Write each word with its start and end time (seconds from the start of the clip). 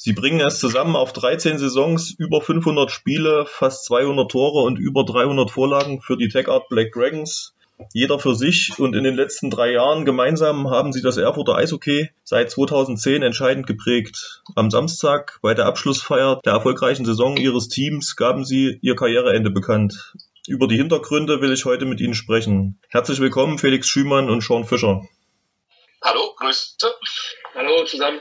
Sie 0.00 0.12
bringen 0.12 0.40
es 0.40 0.60
zusammen 0.60 0.94
auf 0.94 1.12
13 1.12 1.58
Saisons, 1.58 2.14
über 2.16 2.40
500 2.40 2.88
Spiele, 2.88 3.46
fast 3.46 3.84
200 3.86 4.30
Tore 4.30 4.62
und 4.62 4.78
über 4.78 5.04
300 5.04 5.50
Vorlagen 5.50 6.00
für 6.00 6.16
die 6.16 6.28
Tech 6.28 6.46
Art 6.46 6.68
Black 6.68 6.92
Dragons. 6.92 7.52
Jeder 7.92 8.20
für 8.20 8.36
sich 8.36 8.78
und 8.78 8.94
in 8.94 9.02
den 9.02 9.16
letzten 9.16 9.50
drei 9.50 9.72
Jahren 9.72 10.04
gemeinsam 10.04 10.70
haben 10.70 10.92
sie 10.92 11.02
das 11.02 11.16
Erfurter 11.16 11.56
Eishockey 11.56 12.10
seit 12.22 12.48
2010 12.48 13.24
entscheidend 13.24 13.66
geprägt. 13.66 14.44
Am 14.54 14.70
Samstag 14.70 15.40
bei 15.42 15.52
der 15.52 15.66
Abschlussfeier 15.66 16.40
der 16.44 16.52
erfolgreichen 16.52 17.04
Saison 17.04 17.36
ihres 17.36 17.66
Teams 17.66 18.14
gaben 18.14 18.44
sie 18.44 18.78
ihr 18.80 18.94
Karriereende 18.94 19.50
bekannt. 19.50 20.14
Über 20.46 20.68
die 20.68 20.76
Hintergründe 20.76 21.40
will 21.40 21.52
ich 21.52 21.64
heute 21.64 21.86
mit 21.86 22.00
Ihnen 22.00 22.14
sprechen. 22.14 22.78
Herzlich 22.88 23.18
willkommen 23.18 23.58
Felix 23.58 23.88
Schümann 23.88 24.30
und 24.30 24.44
Sean 24.44 24.64
Fischer. 24.64 25.08
Hallo, 26.02 26.36
Grüße. 26.36 26.76
Hallo 27.56 27.84
zusammen. 27.84 28.20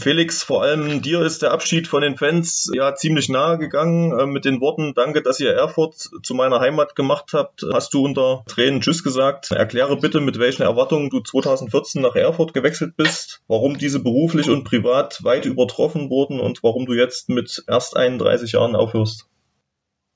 Felix, 0.00 0.44
vor 0.44 0.62
allem 0.62 1.02
dir 1.02 1.22
ist 1.22 1.42
der 1.42 1.50
Abschied 1.50 1.88
von 1.88 2.02
den 2.02 2.16
Fans 2.16 2.70
ja 2.72 2.94
ziemlich 2.94 3.28
nahe 3.28 3.58
gegangen 3.58 4.16
äh, 4.16 4.26
mit 4.26 4.44
den 4.44 4.60
Worten, 4.60 4.94
danke, 4.94 5.22
dass 5.22 5.40
ihr 5.40 5.52
Erfurt 5.52 6.08
zu 6.22 6.34
meiner 6.34 6.60
Heimat 6.60 6.94
gemacht 6.94 7.32
habt. 7.32 7.66
Hast 7.72 7.92
du 7.94 8.04
unter 8.04 8.44
Tränen 8.46 8.80
Tschüss 8.80 9.02
gesagt. 9.02 9.50
Erkläre 9.50 9.96
bitte, 9.96 10.20
mit 10.20 10.38
welchen 10.38 10.62
Erwartungen 10.62 11.10
du 11.10 11.18
2014 11.18 12.00
nach 12.00 12.14
Erfurt 12.14 12.54
gewechselt 12.54 12.96
bist, 12.96 13.42
warum 13.48 13.76
diese 13.76 13.98
beruflich 13.98 14.48
und 14.48 14.62
privat 14.62 15.24
weit 15.24 15.46
übertroffen 15.46 16.10
wurden 16.10 16.38
und 16.38 16.62
warum 16.62 16.86
du 16.86 16.94
jetzt 16.94 17.28
mit 17.28 17.64
erst 17.66 17.96
31 17.96 18.52
Jahren 18.52 18.76
aufhörst. 18.76 19.26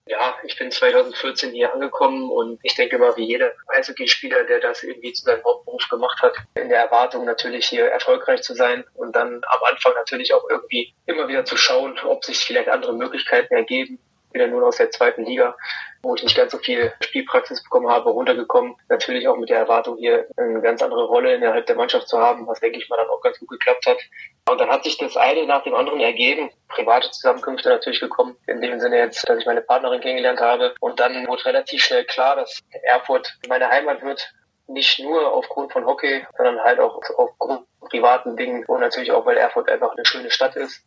Ja, 0.06 0.34
ich 0.42 0.58
bin 0.58 0.70
2014 0.70 1.52
hier 1.52 1.72
angekommen 1.72 2.30
und 2.30 2.58
ich 2.64 2.74
denke 2.74 2.98
mal, 2.98 3.16
wie 3.16 3.24
jeder 3.24 3.52
Eishockeyspieler, 3.68 4.44
der 4.44 4.58
das 4.58 4.82
irgendwie 4.82 5.12
zu 5.12 5.24
seinem 5.24 5.44
Hauptberuf 5.44 5.88
gemacht 5.88 6.20
hat, 6.22 6.34
in 6.54 6.68
der 6.68 6.80
Erwartung 6.80 7.24
natürlich 7.24 7.66
hier 7.66 7.86
erfolgreich 7.86 8.42
zu 8.42 8.54
sein 8.54 8.84
und 8.94 9.14
dann 9.14 9.42
am 9.46 9.62
Anfang 9.70 9.94
natürlich 9.94 10.34
auch 10.34 10.44
irgendwie 10.50 10.92
immer 11.06 11.28
wieder 11.28 11.44
zu 11.44 11.56
schauen, 11.56 11.98
ob 12.04 12.24
sich 12.24 12.38
vielleicht 12.38 12.68
andere 12.68 12.94
Möglichkeiten 12.94 13.54
ergeben, 13.54 14.00
wieder 14.32 14.46
nur 14.46 14.66
aus 14.66 14.76
der 14.76 14.90
zweiten 14.90 15.24
Liga 15.24 15.54
wo 16.02 16.16
ich 16.16 16.22
nicht 16.22 16.36
ganz 16.36 16.52
so 16.52 16.58
viel 16.58 16.92
Spielpraxis 17.00 17.62
bekommen 17.62 17.88
habe, 17.88 18.10
runtergekommen. 18.10 18.74
Natürlich 18.88 19.28
auch 19.28 19.36
mit 19.36 19.50
der 19.50 19.58
Erwartung, 19.58 19.96
hier 19.96 20.26
eine 20.36 20.60
ganz 20.60 20.82
andere 20.82 21.04
Rolle 21.04 21.34
innerhalb 21.34 21.66
der 21.66 21.76
Mannschaft 21.76 22.08
zu 22.08 22.18
haben, 22.18 22.46
was 22.46 22.60
denke 22.60 22.78
ich 22.78 22.88
mal 22.88 22.96
dann 22.96 23.08
auch 23.08 23.20
ganz 23.20 23.38
gut 23.38 23.50
geklappt 23.50 23.86
hat. 23.86 23.98
Und 24.50 24.60
dann 24.60 24.68
hat 24.68 24.84
sich 24.84 24.98
das 24.98 25.16
eine 25.16 25.46
nach 25.46 25.62
dem 25.62 25.74
anderen 25.74 26.00
ergeben. 26.00 26.50
Private 26.68 27.10
Zusammenkünfte 27.10 27.68
natürlich 27.68 28.00
gekommen. 28.00 28.36
In 28.46 28.60
dem 28.60 28.80
Sinne 28.80 28.98
jetzt, 28.98 29.28
dass 29.28 29.38
ich 29.38 29.46
meine 29.46 29.62
Partnerin 29.62 30.00
kennengelernt 30.00 30.40
habe. 30.40 30.74
Und 30.80 30.98
dann 30.98 31.26
wurde 31.28 31.44
relativ 31.44 31.82
schnell 31.82 32.04
klar, 32.04 32.36
dass 32.36 32.60
Erfurt 32.82 33.38
meine 33.48 33.68
Heimat 33.68 34.02
wird. 34.02 34.32
Nicht 34.66 35.00
nur 35.00 35.32
aufgrund 35.32 35.72
von 35.72 35.86
Hockey, 35.86 36.24
sondern 36.36 36.60
halt 36.60 36.80
auch 36.80 37.00
aufgrund 37.16 37.66
privaten 37.80 38.36
Dingen 38.36 38.64
und 38.66 38.80
natürlich 38.80 39.12
auch, 39.12 39.26
weil 39.26 39.36
Erfurt 39.36 39.68
einfach 39.68 39.92
eine 39.92 40.06
schöne 40.06 40.30
Stadt 40.30 40.56
ist. 40.56 40.84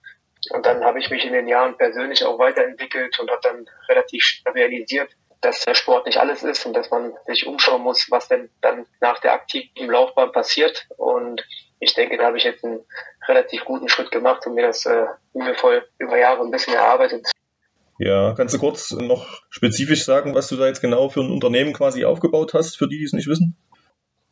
Und 0.52 0.66
dann 0.66 0.84
habe 0.84 1.00
ich 1.00 1.10
mich 1.10 1.26
in 1.26 1.34
den 1.34 1.48
Jahren 1.48 1.78
persönlich 1.78 2.24
auch 2.24 2.40
weiterentwickelt 2.40 3.20
und 3.20 3.30
habe 3.30 3.42
dann 3.44 3.66
relativ 3.90 4.42
realisiert, 4.48 5.10
dass 5.42 5.64
der 5.66 5.76
Sport 5.76 6.06
nicht 6.06 6.18
alles 6.18 6.44
ist 6.44 6.66
und 6.66 6.74
dass 6.74 6.90
man 6.90 7.14
sich 7.28 7.46
umschauen 7.46 7.82
muss, 7.82 8.08
was 8.10 8.28
denn 8.28 8.50
dann 8.62 8.86
nach 9.00 9.20
der 9.20 9.34
aktiven 9.34 9.90
Laufbahn 9.90 10.32
passiert. 10.32 10.88
Und 10.98 11.46
ich 11.80 11.94
denke, 11.94 12.18
da 12.18 12.26
habe 12.26 12.38
ich 12.38 12.44
jetzt 12.44 12.64
einen 12.64 12.80
relativ 13.28 13.66
guten 13.66 13.90
Schritt 13.90 14.12
gemacht 14.12 14.46
und 14.48 14.56
mir 14.56 14.66
das 14.66 14.86
äh, 14.86 15.06
über 15.34 16.18
Jahre 16.18 16.42
ein 16.42 16.52
bisschen 16.52 16.74
erarbeitet. 16.74 17.28
Ja, 17.98 18.34
kannst 18.36 18.54
du 18.54 18.60
kurz 18.60 18.92
noch 18.92 19.42
spezifisch 19.50 20.04
sagen, 20.04 20.36
was 20.36 20.50
du 20.50 20.58
da 20.58 20.68
jetzt 20.68 20.82
genau 20.82 21.08
für 21.08 21.22
ein 21.22 21.32
Unternehmen 21.32 21.74
quasi 21.74 22.04
aufgebaut 22.04 22.54
hast, 22.54 22.76
für 22.76 22.90
die, 22.90 22.98
die 22.98 23.06
es 23.06 23.14
nicht 23.14 23.28
wissen? 23.28 23.56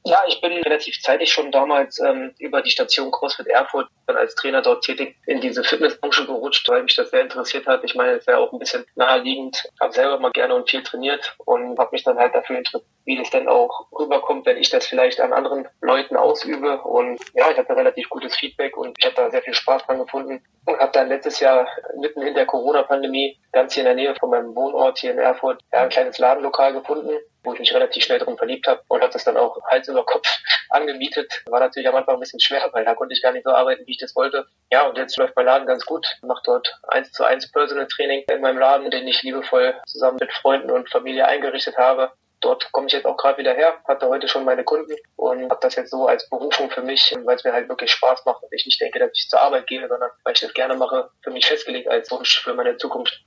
Ja, 0.06 0.22
ich 0.28 0.42
bin 0.42 0.52
relativ 0.52 1.02
zeitig 1.02 1.32
schon 1.32 1.52
damals 1.52 1.98
ähm, 2.00 2.34
über 2.38 2.62
die 2.62 2.70
Station 2.70 3.10
CrossFit 3.10 3.48
Erfurt 3.48 3.88
als 4.08 4.36
Trainer 4.36 4.62
dort 4.62 4.84
tätig 4.84 5.16
in 5.26 5.40
diese 5.40 5.64
Fitnessbranche 5.64 6.26
gerutscht, 6.26 6.68
weil 6.68 6.84
mich 6.84 6.96
das 6.96 7.10
sehr 7.10 7.22
interessiert 7.22 7.68
hat. 7.68 7.86
Ich 7.86 7.96
meine, 7.96 8.12
es 8.14 8.28
wäre 8.28 8.40
auch 8.40 8.52
ein 8.52 8.60
bisschen 8.60 8.86
naheliegend. 8.96 9.64
Habe 9.80 9.94
selber 9.94 10.20
mal 10.20 10.32
gerne 10.32 10.56
und 10.56 10.70
viel 10.70 10.84
trainiert 10.84 11.38
und 11.46 11.80
habe 11.80 11.90
mich 11.94 12.04
dann 12.04 12.18
halt 12.18 12.36
dafür 12.36 12.58
interessiert, 12.58 12.86
wie 13.06 13.18
das 13.18 13.30
denn 13.30 13.48
auch 13.48 13.88
rüberkommt, 13.98 14.46
wenn 14.46 14.58
ich 14.58 14.70
das 14.70 14.86
vielleicht 14.86 15.22
an 15.22 15.32
anderen 15.32 15.70
Leuten 15.80 16.18
ausübe. 16.18 16.82
Und 16.82 17.22
ja, 17.34 17.50
ich 17.52 17.58
hatte 17.58 17.76
relativ 17.76 18.10
gutes 18.10 18.36
Feedback 18.36 18.76
und 18.76 18.98
ich 19.00 19.06
habe 19.06 19.16
da 19.16 19.32
sehr 19.32 19.42
viel 19.42 19.54
Spaß 19.54 19.86
dran 19.86 20.00
gefunden 20.00 20.44
und 20.66 20.80
habe 20.80 20.92
dann 20.92 21.08
letztes 21.08 21.40
Jahr 21.40 21.66
mitten 21.98 22.22
in 22.22 22.34
der 22.34 22.46
Corona-Pandemie 22.46 23.40
ganz 23.54 23.74
hier 23.74 23.84
in 23.84 23.86
der 23.86 23.96
Nähe 23.96 24.16
von 24.16 24.32
meinem 24.32 24.54
Wohnort 24.54 24.98
hier 24.98 25.12
in 25.12 25.20
Erfurt 25.20 25.62
ja, 25.72 25.84
ein 25.84 25.90
kleines 25.90 26.18
Ladenlokal 26.18 26.74
gefunden 26.74 27.20
wo 27.44 27.54
ich 27.54 27.60
mich 27.60 27.74
relativ 27.74 28.04
schnell 28.04 28.20
drin 28.20 28.38
verliebt 28.38 28.68
habe 28.68 28.82
und 28.88 29.02
habe 29.02 29.14
das 29.14 29.24
dann 29.24 29.38
auch 29.38 29.62
Hals 29.70 29.88
über 29.88 30.06
Kopf 30.06 30.28
angemietet. 30.70 31.44
War 31.48 31.60
natürlich 31.60 31.88
am 31.88 31.96
Anfang 31.96 32.16
ein 32.16 32.20
bisschen 32.20 32.40
schwer, 32.40 32.70
weil 32.72 32.86
da 32.86 32.96
konnte 32.96 33.14
ich 33.14 33.22
gar 33.22 33.32
nicht 33.32 33.44
so 33.44 33.52
arbeiten, 33.52 33.86
wie 33.86 33.92
ich 33.92 33.98
das 33.98 34.16
wollte. 34.16 34.46
Ja, 34.72 34.88
und 34.88 34.98
jetzt 34.98 35.18
läuft 35.18 35.36
mein 35.36 35.46
Laden 35.46 35.68
ganz 35.68 35.86
gut. 35.86 36.06
Ich 36.18 36.24
mache 36.24 36.42
dort 36.46 36.80
eins 36.88 37.12
zu 37.12 37.24
eins 37.24 37.52
Personal 37.52 37.88
Training 37.88 38.24
in 38.30 38.42
meinem 38.42 38.58
Laden, 38.58 38.92
den 38.92 39.08
ich 39.08 39.22
liebevoll 39.24 39.76
zusammen 39.86 40.18
mit 40.20 40.32
Freunden 40.32 40.72
und 40.72 40.90
Familie 40.90 41.28
eingerichtet 41.28 41.78
habe. 41.78 42.12
Dort 42.44 42.74
komme 42.74 42.88
ich 42.88 42.94
jetzt 42.94 43.06
auch 43.06 43.16
gerade 43.16 43.38
wieder 43.38 43.54
her, 43.54 43.78
hatte 43.88 44.10
heute 44.10 44.28
schon 44.28 44.44
meine 44.44 44.66
Kunden 44.66 44.94
und 45.16 45.50
habe 45.50 45.60
das 45.62 45.76
jetzt 45.76 45.92
so 45.92 46.08
als 46.08 46.30
Berufung 46.30 46.70
für 46.70 46.82
mich, 46.82 47.16
weil 47.24 47.38
es 47.38 47.46
mir 47.46 47.54
halt 47.54 47.70
wirklich 47.70 47.90
Spaß 47.92 48.26
macht 48.26 48.44
und 48.44 48.52
ich 48.52 48.66
nicht 48.66 48.82
denke, 48.82 49.00
dass 49.00 49.12
ich 49.14 49.30
zur 49.30 49.40
Arbeit 49.40 49.66
gehe, 49.66 49.88
sondern 49.88 50.10
weil 50.26 50.34
ich 50.34 50.42
das 50.42 50.54
gerne 50.54 50.76
mache, 50.76 51.10
für 51.22 51.32
mich 51.32 51.46
festgelegt 51.46 51.88
als 51.88 52.12
Wunsch 52.12 52.42
für 52.42 52.54
meine 52.54 52.76
Zukunft. 52.76 53.24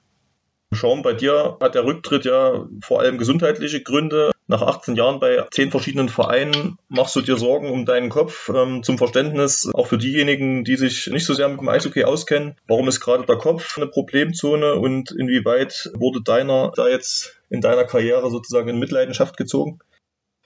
Sean, 0.73 1.03
bei 1.03 1.13
dir 1.13 1.57
hat 1.61 1.75
der 1.75 1.85
Rücktritt 1.85 2.25
ja 2.25 2.67
vor 2.83 3.01
allem 3.01 3.19
gesundheitliche 3.19 3.83
Gründe. 3.83 4.33
Nach 4.49 4.63
18 4.63 4.95
Jahren 4.95 5.19
bei 5.19 5.45
zehn 5.51 5.71
verschiedenen 5.71 6.09
Vereinen 6.09 6.79
machst 6.89 7.17
du 7.17 7.21
dir 7.21 7.37
Sorgen 7.37 7.71
um 7.71 7.85
deinen 7.85 8.11
Kopf. 8.11 8.49
Ähm, 8.49 8.83
zum 8.83 8.99
Verständnis, 8.99 9.69
auch 9.73 9.87
für 9.87 9.99
diejenigen, 9.99 10.65
die 10.65 10.77
sich 10.77 11.09
nicht 11.09 11.27
so 11.27 11.35
sehr 11.35 11.49
mit 11.49 11.61
dem 11.61 11.69
Eishockey 11.69 12.05
auskennen, 12.05 12.57
warum 12.69 12.87
ist 12.89 13.01
gerade 13.01 13.27
der 13.27 13.39
Kopf 13.39 13.77
eine 13.77 13.89
Problemzone 13.89 14.75
und 14.77 15.11
inwieweit 15.11 15.91
wurde 15.95 16.23
deiner 16.23 16.73
da 16.77 16.89
jetzt 16.89 17.41
in 17.49 17.61
deiner 17.61 17.85
Karriere 17.85 18.31
sozusagen 18.31 18.69
in 18.69 18.79
Mitleidenschaft 18.79 19.37
gezogen? 19.37 19.81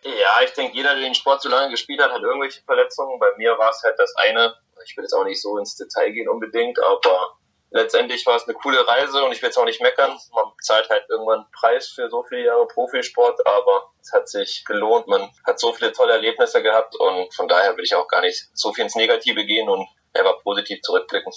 Ja, 0.02 0.44
ich 0.44 0.52
denke, 0.52 0.76
jeder, 0.76 0.94
der 0.94 1.04
den 1.04 1.14
Sport 1.14 1.42
so 1.42 1.50
lange 1.50 1.70
gespielt 1.70 2.00
hat, 2.00 2.10
hat 2.10 2.22
irgendwelche 2.22 2.62
Verletzungen. 2.62 3.19
Bei 3.19 3.37
mir 3.37 3.58
war 3.58 3.70
es 3.70 3.82
halt 3.82 3.98
das 3.98 4.14
eine, 4.16 4.54
ich 4.87 4.97
will 4.97 5.04
jetzt 5.04 5.12
auch 5.12 5.25
nicht 5.25 5.42
so 5.42 5.58
ins 5.58 5.76
Detail 5.76 6.10
gehen 6.12 6.28
unbedingt, 6.28 6.78
aber 6.82 7.37
letztendlich 7.70 8.26
war 8.26 8.36
es 8.36 8.44
eine 8.44 8.54
coole 8.54 8.86
Reise 8.86 9.25
und 9.25 9.32
ich 9.32 9.42
will 9.42 9.48
jetzt 9.48 9.58
auch 9.58 9.64
nicht 9.64 9.81
meckern. 9.81 10.19
Man 10.34 10.44
zahlt 10.60 10.88
halt 10.91 11.04
irgendwann 11.08 11.41
einen 11.41 11.53
Preis 11.53 11.88
für 11.88 12.08
so 12.10 12.22
viele 12.22 12.44
Jahre 12.44 12.66
Profisport, 12.66 13.47
aber 13.47 13.91
es 14.00 14.12
hat 14.12 14.28
sich 14.28 14.64
gelohnt. 14.66 15.06
Man 15.06 15.31
hat 15.44 15.60
so 15.60 15.72
viele 15.72 15.92
tolle 15.92 16.12
Erlebnisse 16.12 16.62
gehabt 16.62 16.94
und 16.98 17.34
von 17.34 17.48
daher 17.48 17.76
will 17.76 17.84
ich 17.84 17.94
auch 17.94 18.08
gar 18.08 18.20
nicht 18.20 18.48
so 18.54 18.72
viel 18.72 18.84
ins 18.84 18.97
Negative 18.97 19.44
gehen 19.44 19.69
und 19.69 19.86
einfach 20.14 20.42
positiv 20.42 20.81
zurückblicken. 20.82 21.32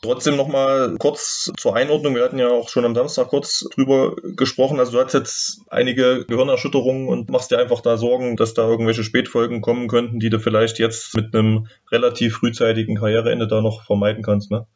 Trotzdem 0.00 0.36
nochmal 0.36 0.94
kurz 1.00 1.50
zur 1.58 1.74
Einordnung. 1.74 2.14
Wir 2.14 2.22
hatten 2.22 2.38
ja 2.38 2.50
auch 2.50 2.68
schon 2.68 2.84
am 2.84 2.94
Samstag 2.94 3.28
kurz 3.28 3.64
drüber 3.74 4.14
gesprochen. 4.22 4.78
Also 4.78 4.92
du 4.92 5.04
hast 5.04 5.12
jetzt 5.12 5.62
einige 5.70 6.24
Gehirnerschütterungen 6.24 7.08
und 7.08 7.30
machst 7.30 7.50
dir 7.50 7.58
einfach 7.58 7.80
da 7.80 7.96
Sorgen, 7.96 8.36
dass 8.36 8.54
da 8.54 8.68
irgendwelche 8.68 9.02
Spätfolgen 9.02 9.60
kommen 9.60 9.88
könnten, 9.88 10.20
die 10.20 10.30
du 10.30 10.38
vielleicht 10.38 10.78
jetzt 10.78 11.16
mit 11.16 11.34
einem 11.34 11.66
relativ 11.90 12.36
frühzeitigen 12.36 12.96
Karriereende 12.96 13.48
da 13.48 13.60
noch 13.60 13.82
vermeiden 13.86 14.22
kannst, 14.22 14.52
ne? 14.52 14.68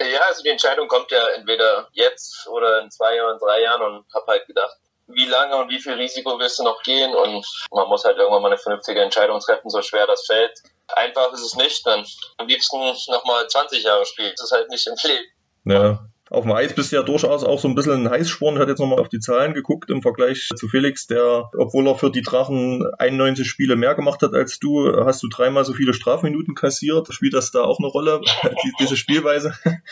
Ja, 0.00 0.20
also 0.28 0.42
die 0.42 0.48
Entscheidung 0.48 0.88
kommt 0.88 1.10
ja 1.10 1.28
entweder 1.28 1.88
jetzt 1.92 2.48
oder 2.48 2.80
in 2.80 2.90
zwei 2.90 3.16
Jahren, 3.16 3.38
drei 3.38 3.62
Jahren 3.62 3.82
und 3.82 4.14
habe 4.14 4.26
halt 4.26 4.46
gedacht, 4.46 4.76
wie 5.06 5.26
lange 5.26 5.56
und 5.56 5.68
wie 5.68 5.78
viel 5.78 5.94
Risiko 5.94 6.38
willst 6.38 6.58
du 6.58 6.64
noch 6.64 6.82
gehen 6.82 7.14
und 7.14 7.46
man 7.70 7.88
muss 7.88 8.04
halt 8.04 8.16
irgendwann 8.16 8.42
mal 8.42 8.48
eine 8.48 8.58
vernünftige 8.58 9.02
Entscheidung 9.02 9.38
treffen, 9.40 9.70
so 9.70 9.82
schwer 9.82 10.06
das 10.06 10.26
fällt. 10.26 10.58
Einfach 10.88 11.32
ist 11.32 11.44
es 11.44 11.54
nicht, 11.54 11.86
dann 11.86 12.04
am 12.38 12.46
liebsten 12.46 12.78
nochmal 13.08 13.46
20 13.48 13.82
Jahre 13.82 14.04
spielen. 14.06 14.32
Das 14.36 14.46
ist 14.46 14.52
halt 14.52 14.70
nicht 14.70 14.86
im 14.86 14.94
Leben. 15.02 15.24
Ja. 15.64 15.98
Auf 16.34 16.42
dem 16.42 16.52
Eis 16.52 16.74
bist 16.74 16.90
du 16.90 16.96
ja 16.96 17.02
durchaus 17.02 17.44
auch 17.44 17.60
so 17.60 17.68
ein 17.68 17.76
bisschen 17.76 18.06
ein 18.06 18.10
Heißsporn. 18.10 18.56
Ich 18.56 18.60
hatte 18.60 18.72
jetzt 18.72 18.80
nochmal 18.80 18.98
auf 18.98 19.08
die 19.08 19.20
Zahlen 19.20 19.54
geguckt 19.54 19.88
im 19.88 20.02
Vergleich 20.02 20.50
zu 20.56 20.68
Felix, 20.68 21.06
der, 21.06 21.48
obwohl 21.56 21.86
er 21.86 21.94
für 21.94 22.10
die 22.10 22.22
Drachen 22.22 22.84
91 22.98 23.48
Spiele 23.48 23.76
mehr 23.76 23.94
gemacht 23.94 24.20
hat 24.22 24.34
als 24.34 24.58
du, 24.58 25.04
hast 25.04 25.22
du 25.22 25.28
dreimal 25.28 25.64
so 25.64 25.74
viele 25.74 25.94
Strafminuten 25.94 26.56
kassiert. 26.56 27.06
Spielt 27.14 27.34
das 27.34 27.52
da 27.52 27.62
auch 27.62 27.78
eine 27.78 27.86
Rolle, 27.86 28.20
diese 28.80 28.96
Spielweise? 28.96 29.54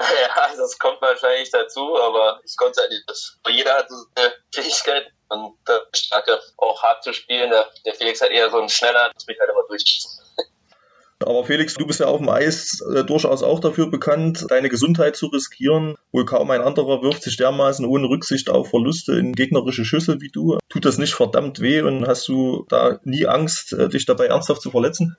Ja, 0.00 0.50
das 0.56 0.78
kommt 0.78 1.00
wahrscheinlich 1.00 1.50
dazu, 1.50 1.96
aber 1.98 2.40
ich 2.44 2.56
konnte 2.56 2.80
halt 2.80 2.90
nicht. 2.90 3.38
Jeder 3.48 3.74
hat 3.74 3.88
so 3.88 3.94
eine 4.16 4.32
Fähigkeit 4.52 5.06
und 5.28 5.56
der 5.66 5.86
Starke 5.94 6.40
auch 6.56 6.82
hart 6.82 7.04
zu 7.04 7.12
spielen. 7.12 7.50
Der, 7.86 7.94
Felix 7.94 8.20
hat 8.20 8.30
eher 8.30 8.50
so 8.50 8.60
ein 8.60 8.68
schneller, 8.68 9.12
das 9.14 9.26
mich 9.26 9.38
halt 9.38 9.50
immer 9.50 9.62
durch. 9.68 9.84
Aber 11.26 11.44
Felix, 11.44 11.74
du 11.74 11.86
bist 11.86 12.00
ja 12.00 12.06
auf 12.06 12.18
dem 12.18 12.28
Eis 12.28 12.80
äh, 12.94 13.04
durchaus 13.04 13.42
auch 13.42 13.60
dafür 13.60 13.90
bekannt, 13.90 14.46
deine 14.48 14.68
Gesundheit 14.68 15.16
zu 15.16 15.26
riskieren. 15.26 15.96
Wohl 16.12 16.24
kaum 16.24 16.50
ein 16.50 16.60
anderer 16.60 17.02
wirft 17.02 17.22
sich 17.22 17.36
dermaßen 17.36 17.86
ohne 17.86 18.08
Rücksicht 18.08 18.50
auf 18.50 18.70
Verluste 18.70 19.14
in 19.14 19.32
gegnerische 19.32 19.84
Schüsse 19.84 20.20
wie 20.20 20.30
du. 20.30 20.58
Tut 20.68 20.84
das 20.84 20.98
nicht 20.98 21.14
verdammt 21.14 21.60
weh 21.60 21.82
und 21.82 22.06
hast 22.06 22.28
du 22.28 22.66
da 22.68 23.00
nie 23.04 23.26
Angst, 23.26 23.72
äh, 23.72 23.88
dich 23.88 24.06
dabei 24.06 24.26
ernsthaft 24.26 24.62
zu 24.62 24.70
verletzen? 24.70 25.16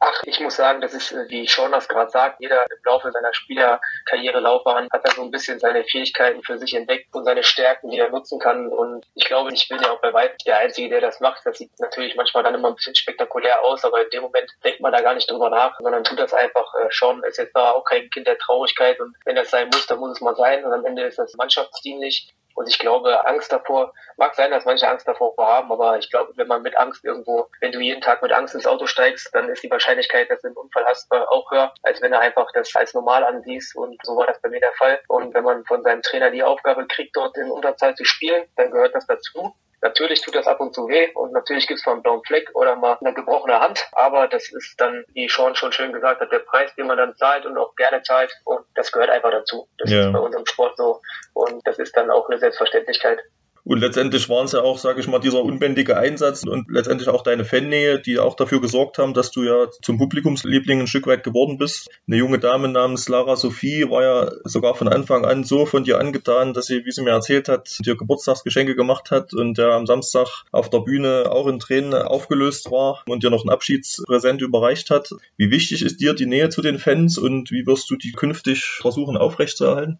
Ach, 0.00 0.22
ich 0.26 0.38
muss 0.38 0.54
sagen, 0.54 0.80
das 0.80 0.94
ist, 0.94 1.12
wie 1.28 1.48
Sean 1.48 1.72
das 1.72 1.88
gerade 1.88 2.10
sagt, 2.10 2.40
jeder 2.40 2.64
im 2.70 2.78
Laufe 2.84 3.10
seiner 3.10 3.34
Spielerkarriere 3.34 4.38
Laufbahn 4.38 4.86
hat 4.92 5.04
er 5.04 5.10
so 5.10 5.22
ein 5.22 5.32
bisschen 5.32 5.58
seine 5.58 5.82
Fähigkeiten 5.82 6.40
für 6.44 6.56
sich 6.56 6.72
entdeckt 6.74 7.12
und 7.12 7.24
seine 7.24 7.42
Stärken, 7.42 7.90
die 7.90 7.98
er 7.98 8.08
nutzen 8.08 8.38
kann. 8.38 8.68
Und 8.68 9.04
ich 9.14 9.24
glaube, 9.24 9.52
ich 9.52 9.68
bin 9.68 9.80
ja 9.82 9.90
auch 9.90 10.00
bei 10.00 10.12
weitem 10.12 10.36
der 10.46 10.58
Einzige, 10.58 10.88
der 10.88 11.00
das 11.00 11.18
macht. 11.18 11.44
Das 11.44 11.58
sieht 11.58 11.72
natürlich 11.80 12.14
manchmal 12.14 12.44
dann 12.44 12.54
immer 12.54 12.68
ein 12.68 12.76
bisschen 12.76 12.94
spektakulär 12.94 13.64
aus, 13.64 13.84
aber 13.84 14.00
in 14.04 14.10
dem 14.10 14.22
Moment 14.22 14.48
denkt 14.62 14.80
man 14.80 14.92
da 14.92 15.00
gar 15.00 15.14
nicht 15.14 15.28
drüber 15.28 15.50
nach, 15.50 15.76
sondern 15.80 16.04
tut 16.04 16.20
das 16.20 16.32
einfach. 16.32 16.72
Äh, 16.74 16.88
Sean 16.92 17.24
ist 17.24 17.38
jetzt 17.38 17.56
da 17.56 17.72
auch 17.72 17.84
kein 17.84 18.08
Kind 18.10 18.28
der 18.28 18.38
Traurigkeit 18.38 19.00
und 19.00 19.16
wenn 19.24 19.34
das 19.34 19.50
sein 19.50 19.68
muss, 19.72 19.86
dann 19.86 19.98
muss 19.98 20.12
es 20.12 20.20
mal 20.20 20.36
sein 20.36 20.64
und 20.64 20.72
am 20.72 20.84
Ende 20.84 21.02
ist 21.02 21.18
das 21.18 21.34
mannschaftsdienlich. 21.34 22.32
Und 22.58 22.68
ich 22.68 22.80
glaube, 22.80 23.24
Angst 23.24 23.52
davor, 23.52 23.94
mag 24.16 24.34
sein, 24.34 24.50
dass 24.50 24.64
manche 24.64 24.88
Angst 24.88 25.06
davor 25.06 25.32
haben, 25.38 25.70
aber 25.70 25.96
ich 25.96 26.10
glaube, 26.10 26.32
wenn 26.34 26.48
man 26.48 26.60
mit 26.62 26.76
Angst 26.76 27.04
irgendwo, 27.04 27.48
wenn 27.60 27.70
du 27.70 27.78
jeden 27.78 28.00
Tag 28.00 28.20
mit 28.20 28.32
Angst 28.32 28.52
ins 28.52 28.66
Auto 28.66 28.88
steigst, 28.88 29.32
dann 29.32 29.48
ist 29.48 29.62
die 29.62 29.70
Wahrscheinlichkeit, 29.70 30.28
dass 30.28 30.40
du 30.40 30.48
einen 30.48 30.56
Unfall 30.56 30.84
hast, 30.84 31.08
auch 31.12 31.48
höher, 31.52 31.72
als 31.84 32.02
wenn 32.02 32.10
du 32.10 32.18
einfach 32.18 32.48
das 32.54 32.74
als 32.74 32.94
normal 32.94 33.22
ansiehst. 33.22 33.76
Und 33.76 34.00
so 34.02 34.16
war 34.16 34.26
das 34.26 34.42
bei 34.42 34.48
mir 34.48 34.58
der 34.58 34.72
Fall. 34.72 34.98
Und 35.06 35.34
wenn 35.34 35.44
man 35.44 35.64
von 35.66 35.84
seinem 35.84 36.02
Trainer 36.02 36.32
die 36.32 36.42
Aufgabe 36.42 36.84
kriegt, 36.88 37.16
dort 37.16 37.36
in 37.36 37.48
Unterzahl 37.48 37.94
zu 37.94 38.04
spielen, 38.04 38.44
dann 38.56 38.72
gehört 38.72 38.92
das 38.92 39.06
dazu. 39.06 39.54
Natürlich 39.80 40.20
tut 40.22 40.34
das 40.34 40.48
ab 40.48 40.58
und 40.60 40.74
zu 40.74 40.88
weh 40.88 41.12
und 41.14 41.32
natürlich 41.32 41.68
gibt 41.68 41.78
es 41.78 41.86
mal 41.86 41.92
einen 41.92 42.02
blauen 42.02 42.24
Fleck 42.24 42.50
oder 42.54 42.74
mal 42.74 42.98
eine 43.00 43.14
gebrochene 43.14 43.60
Hand, 43.60 43.86
aber 43.92 44.26
das 44.26 44.50
ist 44.50 44.74
dann, 44.80 45.04
wie 45.12 45.28
Sean 45.28 45.54
schon 45.54 45.70
schön 45.70 45.92
gesagt 45.92 46.20
hat, 46.20 46.32
der 46.32 46.40
Preis, 46.40 46.74
den 46.74 46.88
man 46.88 46.96
dann 46.96 47.16
zahlt 47.16 47.46
und 47.46 47.56
auch 47.56 47.76
gerne 47.76 48.02
zahlt 48.02 48.32
und 48.44 48.66
das 48.78 48.92
gehört 48.92 49.10
einfach 49.10 49.30
dazu. 49.30 49.68
Das 49.78 49.90
ja. 49.90 50.06
ist 50.06 50.12
bei 50.12 50.20
unserem 50.20 50.46
Sport 50.46 50.76
so 50.76 51.00
und 51.34 51.66
das 51.66 51.78
ist 51.78 51.96
dann 51.96 52.10
auch 52.10 52.28
eine 52.28 52.38
Selbstverständlichkeit. 52.38 53.18
Und 53.68 53.80
letztendlich 53.80 54.30
waren 54.30 54.46
es 54.46 54.52
ja 54.52 54.62
auch, 54.62 54.78
sage 54.78 54.98
ich 54.98 55.08
mal, 55.08 55.18
dieser 55.18 55.42
unbändige 55.42 55.98
Einsatz 55.98 56.42
und 56.42 56.70
letztendlich 56.70 57.10
auch 57.10 57.22
deine 57.22 57.44
Fannähe, 57.44 58.00
die 58.00 58.18
auch 58.18 58.34
dafür 58.34 58.62
gesorgt 58.62 58.96
haben, 58.96 59.12
dass 59.12 59.30
du 59.30 59.42
ja 59.42 59.70
zum 59.82 59.98
Publikumsliebling 59.98 60.80
ein 60.80 60.86
Stück 60.86 61.06
weit 61.06 61.22
geworden 61.22 61.58
bist. 61.58 61.90
Eine 62.06 62.16
junge 62.16 62.38
Dame 62.38 62.68
namens 62.68 63.10
Lara 63.10 63.36
Sophie 63.36 63.84
war 63.90 64.02
ja 64.02 64.32
sogar 64.44 64.74
von 64.74 64.88
Anfang 64.88 65.26
an 65.26 65.44
so 65.44 65.66
von 65.66 65.84
dir 65.84 66.00
angetan, 66.00 66.54
dass 66.54 66.64
sie, 66.64 66.86
wie 66.86 66.92
sie 66.92 67.02
mir 67.02 67.10
erzählt 67.10 67.50
hat, 67.50 67.78
dir 67.84 67.94
Geburtstagsgeschenke 67.94 68.74
gemacht 68.74 69.10
hat 69.10 69.34
und 69.34 69.58
der 69.58 69.72
am 69.72 69.84
Samstag 69.84 70.44
auf 70.50 70.70
der 70.70 70.78
Bühne 70.78 71.30
auch 71.30 71.46
in 71.46 71.58
Tränen 71.58 71.92
aufgelöst 71.92 72.70
war 72.70 73.02
und 73.06 73.22
dir 73.22 73.28
noch 73.28 73.44
ein 73.44 73.50
Abschiedspräsent 73.50 74.40
überreicht 74.40 74.88
hat. 74.88 75.10
Wie 75.36 75.50
wichtig 75.50 75.82
ist 75.82 76.00
dir 76.00 76.14
die 76.14 76.24
Nähe 76.24 76.48
zu 76.48 76.62
den 76.62 76.78
Fans 76.78 77.18
und 77.18 77.50
wie 77.50 77.66
wirst 77.66 77.90
du 77.90 77.96
die 77.96 78.12
künftig 78.12 78.64
versuchen 78.80 79.18
aufrechtzuerhalten? 79.18 79.98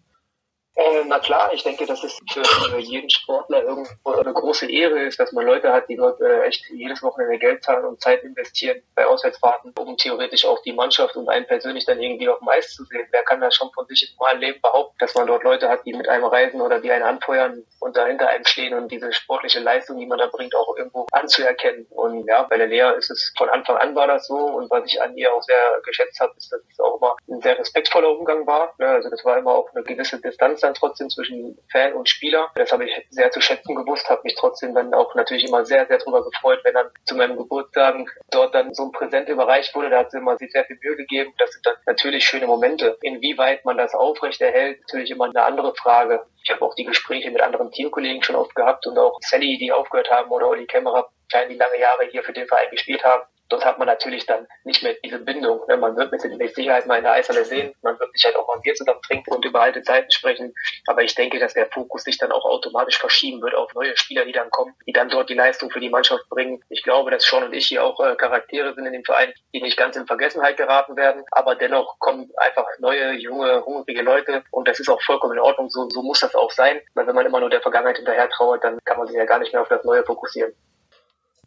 Na 1.09 1.17
klar, 1.17 1.49
ich 1.51 1.63
denke, 1.63 1.87
dass 1.87 2.03
es 2.03 2.19
für 2.31 2.77
jeden 2.77 3.09
Sportler 3.09 3.63
irgendwo 3.63 4.11
eine 4.11 4.31
große 4.31 4.69
Ehre 4.69 4.99
ist, 4.99 5.19
dass 5.19 5.31
man 5.31 5.43
Leute 5.43 5.73
hat, 5.73 5.89
die 5.89 5.95
dort 5.95 6.21
äh, 6.21 6.43
echt 6.43 6.63
jedes 6.69 7.01
Wochenende 7.01 7.39
Geld 7.39 7.63
zahlen 7.63 7.83
und 7.85 7.99
Zeit 7.99 8.23
investieren 8.23 8.83
bei 8.93 9.07
Auswärtsfahrten, 9.07 9.73
um 9.79 9.97
theoretisch 9.97 10.45
auch 10.45 10.61
die 10.61 10.71
Mannschaft 10.71 11.15
und 11.15 11.27
einen 11.27 11.47
persönlich 11.47 11.85
dann 11.85 11.99
irgendwie 11.99 12.29
auf 12.29 12.37
dem 12.37 12.49
Eis 12.49 12.75
zu 12.75 12.83
sehen. 12.85 13.07
Wer 13.09 13.23
kann 13.23 13.41
das 13.41 13.55
schon 13.55 13.71
von 13.73 13.87
sich 13.87 14.07
im 14.07 14.17
normalen 14.17 14.39
Leben 14.39 14.61
behaupten, 14.61 14.97
dass 14.99 15.15
man 15.15 15.25
dort 15.25 15.43
Leute 15.43 15.67
hat, 15.67 15.83
die 15.83 15.93
mit 15.93 16.07
einem 16.07 16.25
reisen 16.25 16.61
oder 16.61 16.79
die 16.79 16.91
einen 16.91 17.03
anfeuern 17.03 17.63
und 17.79 17.97
dahinter 17.97 18.27
einem 18.27 18.45
stehen 18.45 18.75
und 18.75 18.91
diese 18.91 19.11
sportliche 19.11 19.61
Leistung, 19.61 19.97
die 19.97 20.05
man 20.05 20.19
da 20.19 20.27
bringt, 20.27 20.53
auch 20.53 20.77
irgendwo 20.77 21.07
anzuerkennen. 21.11 21.87
Und 21.89 22.27
ja, 22.27 22.43
bei 22.43 22.57
der 22.57 22.67
Lea 22.67 22.95
ist 22.99 23.09
es 23.09 23.33
von 23.35 23.49
Anfang 23.49 23.77
an 23.77 23.95
war 23.95 24.05
das 24.05 24.27
so 24.27 24.35
und 24.35 24.69
was 24.69 24.85
ich 24.85 25.01
an 25.01 25.17
ihr 25.17 25.33
auch 25.33 25.41
sehr 25.41 25.81
geschätzt 25.83 26.19
habe, 26.19 26.33
ist, 26.37 26.51
dass 26.51 26.61
es 26.69 26.79
auch 26.79 26.97
immer 26.97 27.15
ein 27.27 27.41
sehr 27.41 27.57
respektvoller 27.57 28.15
Umgang 28.15 28.45
war. 28.45 28.75
Also 28.77 29.09
das 29.09 29.25
war 29.25 29.39
immer 29.39 29.55
auch 29.55 29.73
eine 29.73 29.83
gewisse 29.83 30.21
Distanz 30.21 30.61
dann 30.61 30.75
trotzdem 30.75 30.98
zwischen 31.07 31.57
Fan 31.71 31.93
und 31.93 32.09
Spieler. 32.09 32.49
Das 32.55 32.71
habe 32.71 32.85
ich 32.85 33.07
sehr 33.09 33.29
zu 33.31 33.39
schätzen 33.41 33.75
gewusst, 33.75 34.09
habe 34.09 34.21
mich 34.23 34.35
trotzdem 34.35 34.73
dann 34.73 34.93
auch 34.93 35.13
natürlich 35.13 35.47
immer 35.47 35.65
sehr, 35.65 35.85
sehr 35.85 35.99
drüber 35.99 36.23
gefreut, 36.23 36.59
wenn 36.63 36.73
dann 36.73 36.89
zu 37.05 37.15
meinem 37.15 37.37
Geburtstag 37.37 37.95
dort 38.31 38.55
dann 38.55 38.73
so 38.73 38.85
ein 38.85 38.91
Präsent 38.91 39.29
überreicht 39.29 39.75
wurde. 39.75 39.89
Da 39.89 39.99
hat 39.99 40.11
sie 40.11 40.17
immer 40.17 40.37
sich 40.37 40.51
sehr 40.51 40.65
viel 40.65 40.79
Mühe 40.81 40.95
gegeben. 40.97 41.33
Das 41.37 41.51
sind 41.51 41.65
dann 41.65 41.75
natürlich 41.85 42.25
schöne 42.25 42.47
Momente. 42.47 42.97
Inwieweit 43.01 43.63
man 43.65 43.77
das 43.77 43.93
aufrechterhält, 43.93 44.81
natürlich 44.81 45.11
immer 45.11 45.25
eine 45.25 45.43
andere 45.43 45.75
Frage. 45.75 46.25
Ich 46.43 46.49
habe 46.49 46.65
auch 46.65 46.73
die 46.73 46.85
Gespräche 46.85 47.29
mit 47.29 47.41
anderen 47.41 47.71
Teamkollegen 47.71 48.23
schon 48.23 48.35
oft 48.35 48.55
gehabt 48.55 48.87
und 48.87 48.97
auch 48.97 49.19
Sally, 49.21 49.57
die 49.59 49.71
aufgehört 49.71 50.09
haben 50.09 50.31
oder 50.31 50.49
Oli 50.49 50.65
Kämmerer, 50.65 51.09
die 51.31 51.55
lange 51.55 51.79
Jahre 51.79 52.05
hier 52.09 52.23
für 52.23 52.33
den 52.33 52.47
Verein 52.47 52.71
gespielt 52.71 53.03
haben 53.03 53.23
dort 53.49 53.65
hat 53.65 53.79
man 53.79 53.87
natürlich 53.87 54.25
dann 54.25 54.47
nicht 54.63 54.83
mehr 54.83 54.95
diese 55.03 55.19
Bindung. 55.19 55.61
Ne? 55.67 55.77
Man 55.77 55.97
wird 55.97 56.11
mit 56.11 56.21
Sicherheit 56.55 56.85
mal 56.87 56.97
in 56.97 57.03
der 57.03 57.13
Eishalle 57.13 57.43
sehen, 57.43 57.73
man 57.81 57.99
wird 57.99 58.11
sich 58.13 58.25
halt 58.25 58.35
auch 58.35 58.47
mal 58.47 58.55
ein 58.55 58.61
Bier 58.61 58.75
zusammen 58.75 59.01
trinken 59.01 59.33
und 59.33 59.45
über 59.45 59.61
alte 59.61 59.81
Zeiten 59.81 60.11
sprechen. 60.11 60.53
Aber 60.87 61.03
ich 61.03 61.15
denke, 61.15 61.39
dass 61.39 61.53
der 61.53 61.67
Fokus 61.67 62.03
sich 62.03 62.17
dann 62.17 62.31
auch 62.31 62.45
automatisch 62.45 62.97
verschieben 62.97 63.41
wird 63.41 63.55
auf 63.55 63.73
neue 63.73 63.97
Spieler, 63.97 64.25
die 64.25 64.31
dann 64.31 64.49
kommen, 64.51 64.73
die 64.87 64.93
dann 64.93 65.09
dort 65.09 65.29
die 65.29 65.33
Leistung 65.33 65.69
für 65.71 65.79
die 65.79 65.89
Mannschaft 65.89 66.29
bringen. 66.29 66.63
Ich 66.69 66.83
glaube, 66.83 67.11
dass 67.11 67.23
Sean 67.23 67.43
und 67.43 67.53
ich 67.53 67.67
hier 67.67 67.83
auch 67.83 67.99
äh, 67.99 68.15
Charaktere 68.15 68.73
sind 68.73 68.85
in 68.85 68.93
dem 68.93 69.03
Verein, 69.03 69.33
die 69.53 69.61
nicht 69.61 69.77
ganz 69.77 69.95
in 69.95 70.05
Vergessenheit 70.05 70.57
geraten 70.57 70.95
werden, 70.95 71.23
aber 71.31 71.55
dennoch 71.55 71.97
kommen 71.99 72.31
einfach 72.37 72.65
neue, 72.79 73.13
junge, 73.13 73.65
hungrige 73.65 74.01
Leute 74.01 74.43
und 74.51 74.67
das 74.67 74.79
ist 74.79 74.89
auch 74.89 75.01
vollkommen 75.01 75.33
in 75.33 75.39
Ordnung. 75.39 75.69
So, 75.69 75.89
so 75.89 76.03
muss 76.03 76.19
das 76.19 76.35
auch 76.35 76.51
sein, 76.51 76.79
weil 76.93 77.07
wenn 77.07 77.15
man 77.15 77.25
immer 77.25 77.39
nur 77.39 77.49
der 77.49 77.61
Vergangenheit 77.61 77.97
hinterher 77.97 78.29
trauert, 78.29 78.63
dann 78.63 78.79
kann 78.85 78.97
man 78.97 79.07
sich 79.07 79.15
ja 79.15 79.25
gar 79.25 79.39
nicht 79.39 79.53
mehr 79.53 79.61
auf 79.61 79.69
das 79.69 79.83
Neue 79.83 80.03
fokussieren. 80.03 80.53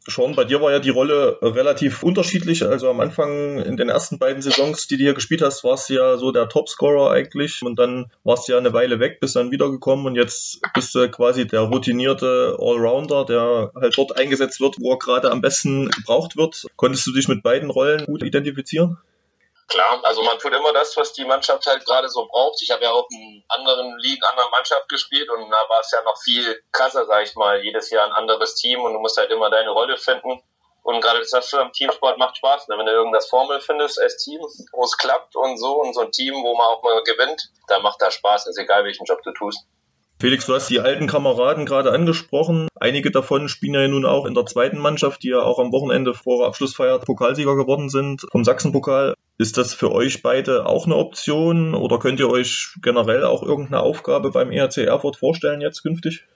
Sean, 0.06 0.34
bei 0.34 0.44
dir 0.44 0.60
war 0.60 0.72
ja 0.72 0.80
die 0.80 0.90
Rolle 0.90 1.38
relativ 1.40 2.02
unterschiedlich. 2.02 2.64
Also 2.64 2.90
am 2.90 3.00
Anfang 3.00 3.58
in 3.58 3.76
den 3.76 3.88
ersten 3.88 4.18
beiden 4.18 4.42
Saisons, 4.42 4.86
die 4.88 4.96
du 4.96 5.04
hier 5.04 5.14
gespielt 5.14 5.42
hast, 5.42 5.64
warst 5.64 5.88
du 5.88 5.94
ja 5.94 6.16
so 6.16 6.32
der 6.32 6.48
Topscorer 6.48 7.10
eigentlich. 7.10 7.62
Und 7.62 7.78
dann 7.78 8.10
warst 8.24 8.48
du 8.48 8.52
ja 8.52 8.58
eine 8.58 8.72
Weile 8.72 9.00
weg, 9.00 9.20
bist 9.20 9.36
dann 9.36 9.50
wiedergekommen 9.50 10.06
und 10.06 10.16
jetzt 10.16 10.60
bist 10.74 10.94
du 10.94 11.08
quasi 11.10 11.46
der 11.46 11.60
routinierte 11.60 12.56
Allrounder, 12.58 13.24
der 13.24 13.72
halt 13.74 13.96
dort 13.96 14.18
eingesetzt 14.18 14.60
wird, 14.60 14.76
wo 14.80 14.92
er 14.92 14.98
gerade 14.98 15.30
am 15.30 15.40
besten 15.40 15.90
gebraucht 15.90 16.36
wird. 16.36 16.66
Konntest 16.76 17.06
du 17.06 17.12
dich 17.12 17.28
mit 17.28 17.42
beiden 17.42 17.70
Rollen 17.70 18.04
gut 18.06 18.22
identifizieren? 18.22 18.98
Klar, 19.72 20.00
also 20.02 20.22
man 20.22 20.38
tut 20.38 20.52
immer 20.52 20.74
das, 20.74 20.94
was 20.98 21.14
die 21.14 21.24
Mannschaft 21.24 21.64
halt 21.64 21.86
gerade 21.86 22.06
so 22.10 22.26
braucht. 22.26 22.60
Ich 22.60 22.70
habe 22.70 22.84
ja 22.84 22.90
auch 22.90 23.08
in 23.08 23.42
anderen 23.48 23.96
Ligen, 24.00 24.22
anderen 24.22 24.50
Mannschaft 24.50 24.86
gespielt 24.90 25.30
und 25.30 25.48
da 25.48 25.56
war 25.66 25.80
es 25.80 25.90
ja 25.90 26.02
noch 26.02 26.20
viel 26.22 26.62
krasser, 26.72 27.06
sag 27.06 27.24
ich 27.24 27.34
mal. 27.36 27.64
Jedes 27.64 27.88
Jahr 27.88 28.04
ein 28.04 28.12
anderes 28.12 28.54
Team 28.54 28.82
und 28.82 28.92
du 28.92 28.98
musst 28.98 29.16
halt 29.16 29.30
immer 29.30 29.48
deine 29.48 29.70
Rolle 29.70 29.96
finden. 29.96 30.42
Und 30.82 31.00
gerade 31.00 31.20
das 31.20 31.32
hast 31.32 31.54
du 31.54 31.56
am 31.56 31.72
Teamsport 31.72 32.18
macht 32.18 32.36
Spaß. 32.36 32.68
Ne? 32.68 32.76
Wenn 32.76 32.84
du 32.84 32.92
irgendwas 32.92 33.30
Formel 33.30 33.60
findest 33.60 33.98
als 33.98 34.18
Team, 34.18 34.42
wo 34.72 34.84
es 34.84 34.98
klappt 34.98 35.36
und 35.36 35.56
so 35.56 35.80
und 35.80 35.94
so 35.94 36.02
ein 36.02 36.12
Team, 36.12 36.34
wo 36.34 36.54
man 36.54 36.66
auch 36.66 36.82
mal 36.82 37.02
gewinnt, 37.04 37.50
dann 37.68 37.80
macht 37.80 38.02
das 38.02 38.12
Spaß. 38.12 38.48
Ist 38.48 38.58
egal, 38.58 38.84
welchen 38.84 39.06
Job 39.06 39.22
du 39.22 39.32
tust. 39.32 39.64
Felix, 40.20 40.44
du 40.44 40.54
hast 40.54 40.68
die 40.68 40.80
alten 40.80 41.06
Kameraden 41.06 41.64
gerade 41.64 41.92
angesprochen. 41.92 42.68
Einige 42.78 43.10
davon 43.10 43.48
spielen 43.48 43.74
ja 43.74 43.88
nun 43.88 44.04
auch 44.04 44.26
in 44.26 44.34
der 44.34 44.44
zweiten 44.44 44.78
Mannschaft, 44.78 45.22
die 45.22 45.30
ja 45.30 45.40
auch 45.40 45.58
am 45.58 45.72
Wochenende 45.72 46.12
vor 46.12 46.46
Abschlussfeier 46.46 46.98
Pokalsieger 46.98 47.56
geworden 47.56 47.88
sind 47.88 48.26
vom 48.30 48.44
Sachsenpokal. 48.44 49.14
Ist 49.42 49.58
das 49.58 49.74
für 49.74 49.90
euch 49.90 50.22
beide 50.22 50.66
auch 50.66 50.86
eine 50.86 50.94
Option 50.94 51.74
oder 51.74 51.98
könnt 51.98 52.20
ihr 52.20 52.30
euch 52.30 52.76
generell 52.80 53.24
auch 53.24 53.42
irgendeine 53.42 53.82
Aufgabe 53.82 54.30
beim 54.30 54.52
ERC 54.52 54.76
Erfurt 54.76 55.16
vorstellen 55.16 55.60
jetzt 55.60 55.82
künftig? 55.82 56.28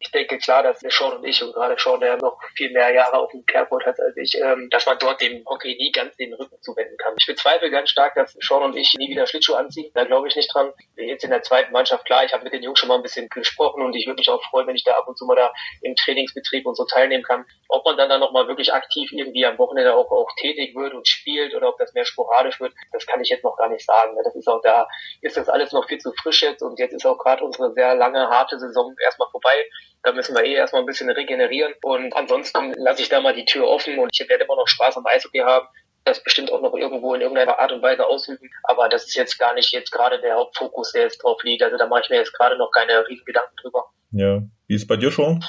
Ich 0.00 0.10
denke 0.10 0.38
klar, 0.38 0.62
dass 0.62 0.80
Sean 0.80 1.12
und 1.12 1.24
ich 1.24 1.42
und 1.42 1.52
gerade 1.52 1.76
Sean, 1.78 2.00
der 2.00 2.16
noch 2.16 2.38
viel 2.56 2.70
mehr 2.70 2.90
Jahre 2.92 3.18
auf 3.18 3.30
dem 3.32 3.44
Kerbord 3.44 3.84
hat 3.84 4.00
als 4.00 4.16
ich, 4.16 4.34
ähm, 4.42 4.68
dass 4.70 4.86
man 4.86 4.98
dort 4.98 5.20
dem 5.20 5.44
Hockey 5.44 5.76
nie 5.76 5.92
ganz 5.92 6.16
den 6.16 6.32
Rücken 6.32 6.56
zuwenden 6.62 6.96
kann. 6.96 7.14
Ich 7.18 7.26
bezweifle 7.26 7.70
ganz 7.70 7.90
stark, 7.90 8.14
dass 8.14 8.32
Sean 8.40 8.62
und 8.62 8.76
ich 8.76 8.94
nie 8.96 9.10
wieder 9.10 9.26
Schlittschuh 9.26 9.54
anziehen. 9.54 9.90
Da 9.94 10.04
glaube 10.04 10.28
ich 10.28 10.36
nicht 10.36 10.52
dran. 10.54 10.72
Jetzt 10.96 11.24
in 11.24 11.30
der 11.30 11.42
zweiten 11.42 11.70
Mannschaft, 11.72 12.06
klar, 12.06 12.24
ich 12.24 12.32
habe 12.32 12.44
mit 12.44 12.52
den 12.54 12.62
Jungs 12.62 12.78
schon 12.78 12.88
mal 12.88 12.96
ein 12.96 13.02
bisschen 13.02 13.28
gesprochen 13.28 13.82
und 13.82 13.94
ich 13.94 14.06
würde 14.06 14.18
mich 14.18 14.30
auch 14.30 14.42
freuen, 14.44 14.66
wenn 14.66 14.74
ich 14.74 14.84
da 14.84 14.94
ab 14.94 15.06
und 15.06 15.18
zu 15.18 15.26
mal 15.26 15.36
da 15.36 15.52
im 15.82 15.94
Trainingsbetrieb 15.94 16.64
und 16.64 16.76
so 16.76 16.86
teilnehmen 16.86 17.22
kann. 17.22 17.44
Ob 17.68 17.84
man 17.84 17.98
dann 17.98 18.08
da 18.08 18.16
nochmal 18.16 18.48
wirklich 18.48 18.72
aktiv 18.72 19.12
irgendwie 19.12 19.44
am 19.44 19.58
Wochenende 19.58 19.94
auch, 19.94 20.10
auch 20.10 20.30
tätig 20.38 20.74
wird 20.74 20.94
und 20.94 21.06
spielt 21.08 21.54
oder 21.54 21.68
ob 21.68 21.78
das 21.78 21.92
mehr 21.92 22.06
sporadisch 22.06 22.58
wird, 22.58 22.72
das 22.92 23.06
kann 23.06 23.20
ich 23.20 23.28
jetzt 23.28 23.44
noch 23.44 23.56
gar 23.58 23.68
nicht 23.68 23.84
sagen. 23.84 24.16
Das 24.24 24.34
ist 24.34 24.48
auch 24.48 24.62
da, 24.62 24.88
ist 25.20 25.36
das 25.36 25.50
alles 25.50 25.72
noch 25.72 25.86
viel 25.86 25.98
zu 25.98 26.10
frisch 26.22 26.42
jetzt 26.42 26.62
und 26.62 26.78
jetzt 26.78 26.94
ist 26.94 27.04
auch 27.04 27.18
gerade 27.18 27.44
unsere 27.44 27.72
sehr 27.74 27.94
lange, 27.94 28.30
harte 28.30 28.58
Saison 28.58 28.94
erstmal 29.04 29.28
vorbei. 29.30 29.66
Da 30.02 30.12
müssen 30.12 30.34
wir 30.34 30.44
eh 30.44 30.54
erstmal 30.54 30.82
ein 30.82 30.86
bisschen 30.86 31.10
regenerieren. 31.10 31.74
Und 31.82 32.14
ansonsten 32.14 32.72
lasse 32.74 33.02
ich 33.02 33.08
da 33.08 33.20
mal 33.20 33.34
die 33.34 33.44
Tür 33.44 33.68
offen 33.68 33.98
und 33.98 34.10
ich 34.12 34.28
werde 34.28 34.44
immer 34.44 34.56
noch 34.56 34.68
Spaß 34.68 34.96
am 34.96 35.06
Eishockey 35.06 35.40
haben 35.40 35.68
das 36.04 36.22
bestimmt 36.22 36.52
auch 36.52 36.62
noch 36.62 36.74
irgendwo 36.74 37.14
in 37.14 37.20
irgendeiner 37.20 37.58
Art 37.58 37.72
und 37.72 37.82
Weise 37.82 38.06
ausüben. 38.06 38.50
Aber 38.64 38.88
das 38.88 39.06
ist 39.06 39.14
jetzt 39.14 39.38
gar 39.38 39.54
nicht 39.54 39.72
jetzt 39.72 39.92
gerade 39.92 40.20
der 40.20 40.36
Hauptfokus, 40.36 40.92
der 40.92 41.02
jetzt 41.02 41.22
drauf 41.22 41.42
liegt. 41.42 41.62
Also 41.62 41.76
da 41.76 41.86
mache 41.86 42.02
ich 42.04 42.10
mir 42.10 42.16
jetzt 42.16 42.32
gerade 42.32 42.56
noch 42.56 42.70
keine 42.70 43.06
riesen 43.08 43.24
Gedanken 43.24 43.54
drüber. 43.60 43.84
Ja. 44.12 44.42
Wie 44.66 44.74
ist 44.74 44.88
bei 44.88 44.96
dir 44.96 45.12
schon? 45.12 45.44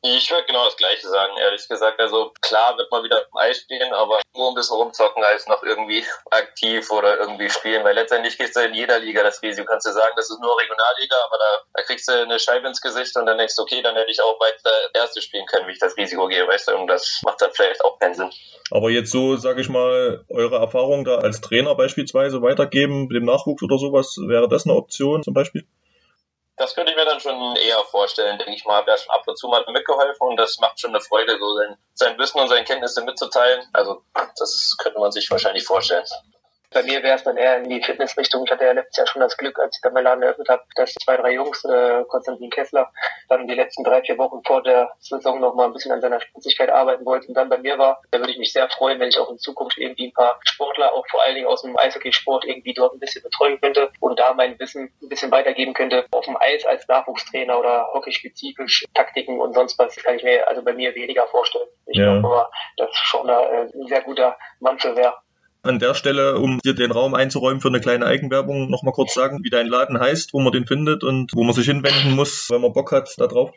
Ich 0.00 0.30
würde 0.30 0.44
genau 0.46 0.64
das 0.64 0.76
Gleiche 0.76 1.08
sagen, 1.08 1.36
ehrlich 1.38 1.66
gesagt. 1.68 1.98
Also 1.98 2.32
klar 2.40 2.76
wird 2.78 2.88
man 2.92 3.02
wieder 3.02 3.20
im 3.20 3.36
Eis 3.36 3.58
stehen, 3.58 3.92
aber 3.92 4.20
nur 4.36 4.50
ein 4.50 4.54
bisschen 4.54 4.76
rumzocken 4.76 5.24
als 5.24 5.48
noch 5.48 5.64
irgendwie 5.64 6.04
aktiv 6.30 6.88
oder 6.92 7.18
irgendwie 7.18 7.50
spielen, 7.50 7.82
weil 7.82 7.96
letztendlich 7.96 8.38
gehst 8.38 8.54
du 8.54 8.60
in 8.60 8.74
jeder 8.74 9.00
Liga 9.00 9.24
das 9.24 9.42
Risiko. 9.42 9.66
Kannst 9.66 9.88
du 9.88 9.90
sagen, 9.90 10.12
das 10.14 10.30
ist 10.30 10.40
nur 10.40 10.56
Regionalliga, 10.56 11.16
aber 11.26 11.38
da, 11.38 11.62
da 11.74 11.82
kriegst 11.82 12.06
du 12.08 12.12
eine 12.12 12.38
Scheibe 12.38 12.68
ins 12.68 12.80
Gesicht 12.80 13.16
und 13.16 13.26
dann 13.26 13.38
denkst 13.38 13.56
du, 13.56 13.62
okay, 13.62 13.82
dann 13.82 13.96
hätte 13.96 14.10
ich 14.10 14.22
auch 14.22 14.38
weiter 14.38 14.70
Erste 14.94 15.20
spielen 15.20 15.46
können, 15.46 15.66
wie 15.66 15.72
ich 15.72 15.80
das 15.80 15.96
Risiko 15.96 16.28
gehe, 16.28 16.46
weißt 16.46 16.68
du, 16.68 16.76
und 16.76 16.86
das 16.86 17.20
macht 17.24 17.42
dann 17.42 17.50
vielleicht 17.52 17.84
auch 17.84 17.98
keinen 17.98 18.14
Sinn. 18.14 18.30
Aber 18.70 18.90
jetzt 18.90 19.10
so, 19.10 19.36
sage 19.36 19.60
ich 19.60 19.68
mal, 19.68 20.24
eure 20.28 20.58
Erfahrung 20.58 21.04
da 21.04 21.16
als 21.16 21.40
Trainer 21.40 21.74
beispielsweise 21.74 22.40
weitergeben, 22.40 23.08
dem 23.08 23.24
Nachwuchs 23.24 23.64
oder 23.64 23.78
sowas, 23.78 24.16
wäre 24.28 24.48
das 24.48 24.64
eine 24.64 24.76
Option 24.76 25.24
zum 25.24 25.34
Beispiel? 25.34 25.66
Das 26.58 26.74
könnte 26.74 26.90
ich 26.90 26.96
mir 26.96 27.04
dann 27.04 27.20
schon 27.20 27.56
eher 27.56 27.78
vorstellen, 27.84 28.38
denke 28.38 28.54
ich 28.54 28.64
mal. 28.64 28.78
Habe 28.78 28.90
ja 28.90 28.96
schon 28.96 29.14
ab 29.14 29.22
und 29.26 29.38
zu 29.38 29.48
mal 29.48 29.64
mitgeholfen 29.68 30.26
und 30.26 30.36
das 30.36 30.58
macht 30.58 30.80
schon 30.80 30.90
eine 30.90 31.00
Freude, 31.00 31.38
so 31.38 31.56
sein, 31.56 31.78
sein 31.94 32.18
Wissen 32.18 32.40
und 32.40 32.48
seine 32.48 32.64
Kenntnisse 32.64 33.02
mitzuteilen. 33.02 33.64
Also 33.72 34.02
das 34.14 34.76
könnte 34.78 34.98
man 34.98 35.12
sich 35.12 35.30
wahrscheinlich 35.30 35.64
vorstellen. 35.64 36.04
Bei 36.70 36.82
mir 36.82 37.02
wäre 37.02 37.16
es 37.16 37.24
dann 37.24 37.38
eher 37.38 37.58
in 37.58 37.68
die 37.70 37.82
Fitnessrichtung. 37.82 38.44
Ich 38.44 38.50
hatte 38.50 38.64
ja 38.64 38.72
letztes 38.72 38.98
Jahr 38.98 39.06
schon 39.06 39.22
das 39.22 39.36
Glück, 39.38 39.58
als 39.58 39.76
ich 39.76 39.82
dann 39.82 39.94
meinen 39.94 40.04
Laden 40.04 40.22
eröffnet 40.22 40.48
habe, 40.50 40.62
dass 40.76 40.92
zwei, 40.94 41.16
drei 41.16 41.32
Jungs, 41.32 41.64
äh, 41.64 42.04
Konstantin 42.08 42.50
Kessler, 42.50 42.92
dann 43.28 43.48
die 43.48 43.54
letzten 43.54 43.84
drei, 43.84 44.02
vier 44.02 44.18
Wochen 44.18 44.42
vor 44.44 44.62
der 44.62 44.92
Saison 44.98 45.40
noch 45.40 45.54
mal 45.54 45.64
ein 45.64 45.72
bisschen 45.72 45.92
an 45.92 46.02
seiner 46.02 46.20
Spritzigkeit 46.20 46.68
arbeiten 46.68 47.06
wollten 47.06 47.28
und 47.28 47.34
dann 47.34 47.48
bei 47.48 47.56
mir 47.56 47.78
war. 47.78 48.02
Da 48.10 48.18
würde 48.18 48.32
ich 48.32 48.38
mich 48.38 48.52
sehr 48.52 48.68
freuen, 48.68 49.00
wenn 49.00 49.08
ich 49.08 49.18
auch 49.18 49.30
in 49.30 49.38
Zukunft 49.38 49.78
irgendwie 49.78 50.08
ein 50.08 50.12
paar 50.12 50.38
Sportler, 50.44 50.92
auch 50.92 51.06
vor 51.08 51.22
allen 51.24 51.36
Dingen 51.36 51.46
aus 51.46 51.62
dem 51.62 51.78
Eishockeysport, 51.78 52.44
irgendwie 52.44 52.74
dort 52.74 52.94
ein 52.94 52.98
bisschen 52.98 53.22
betreuen 53.22 53.58
könnte 53.60 53.90
und 54.00 54.18
da 54.18 54.34
mein 54.34 54.58
Wissen 54.58 54.92
ein 55.02 55.08
bisschen 55.08 55.30
weitergeben 55.30 55.72
könnte. 55.72 56.04
Auf 56.10 56.26
dem 56.26 56.36
Eis 56.38 56.66
als 56.66 56.86
Nachwuchstrainer 56.86 57.58
oder 57.58 57.88
hockeyspezifisch 57.94 58.84
Taktiken 58.92 59.40
und 59.40 59.54
sonst 59.54 59.78
was 59.78 59.96
kann 59.96 60.16
ich 60.16 60.22
mir 60.22 60.46
also 60.46 60.62
bei 60.62 60.74
mir 60.74 60.94
weniger 60.94 61.26
vorstellen. 61.28 61.68
Ich 61.86 61.96
ja. 61.96 62.12
glaube 62.12 62.28
aber, 62.28 62.50
dass 62.76 62.90
schon 62.92 63.28
äh, 63.28 63.62
ein 63.74 63.86
sehr 63.86 64.02
guter 64.02 64.36
Mann 64.60 64.78
für 64.78 64.94
wäre 64.94 65.16
an 65.62 65.78
der 65.78 65.94
Stelle, 65.94 66.38
um 66.38 66.58
dir 66.60 66.74
den 66.74 66.92
Raum 66.92 67.14
einzuräumen 67.14 67.60
für 67.60 67.68
eine 67.68 67.80
kleine 67.80 68.06
Eigenwerbung, 68.06 68.70
nochmal 68.70 68.92
kurz 68.92 69.14
sagen, 69.14 69.40
wie 69.42 69.50
dein 69.50 69.66
Laden 69.66 69.98
heißt, 69.98 70.32
wo 70.32 70.40
man 70.40 70.52
den 70.52 70.66
findet 70.66 71.04
und 71.04 71.32
wo 71.34 71.44
man 71.44 71.54
sich 71.54 71.66
hinwenden 71.66 72.14
muss, 72.14 72.48
wenn 72.50 72.60
man 72.60 72.72
Bock 72.72 72.92
hat 72.92 73.12
da 73.18 73.26
drauf? 73.26 73.50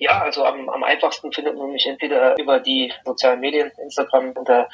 Ja, 0.00 0.20
also 0.22 0.44
am, 0.44 0.68
am 0.68 0.84
einfachsten 0.84 1.32
findet 1.32 1.56
man 1.56 1.72
mich 1.72 1.84
entweder 1.86 2.38
über 2.38 2.60
die 2.60 2.92
sozialen 3.04 3.40
Medien, 3.40 3.72
Instagram 3.82 4.30
unter 4.30 4.68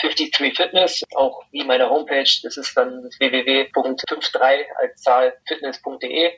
53 0.00 0.56
Fitness, 0.56 1.02
auch 1.14 1.42
wie 1.50 1.64
meine 1.64 1.90
Homepage, 1.90 2.30
das 2.42 2.56
ist 2.56 2.74
dann 2.76 3.10
www.53 3.18 4.64
als 4.78 5.02
Zahl 5.02 5.34
fitness.de 5.46 6.32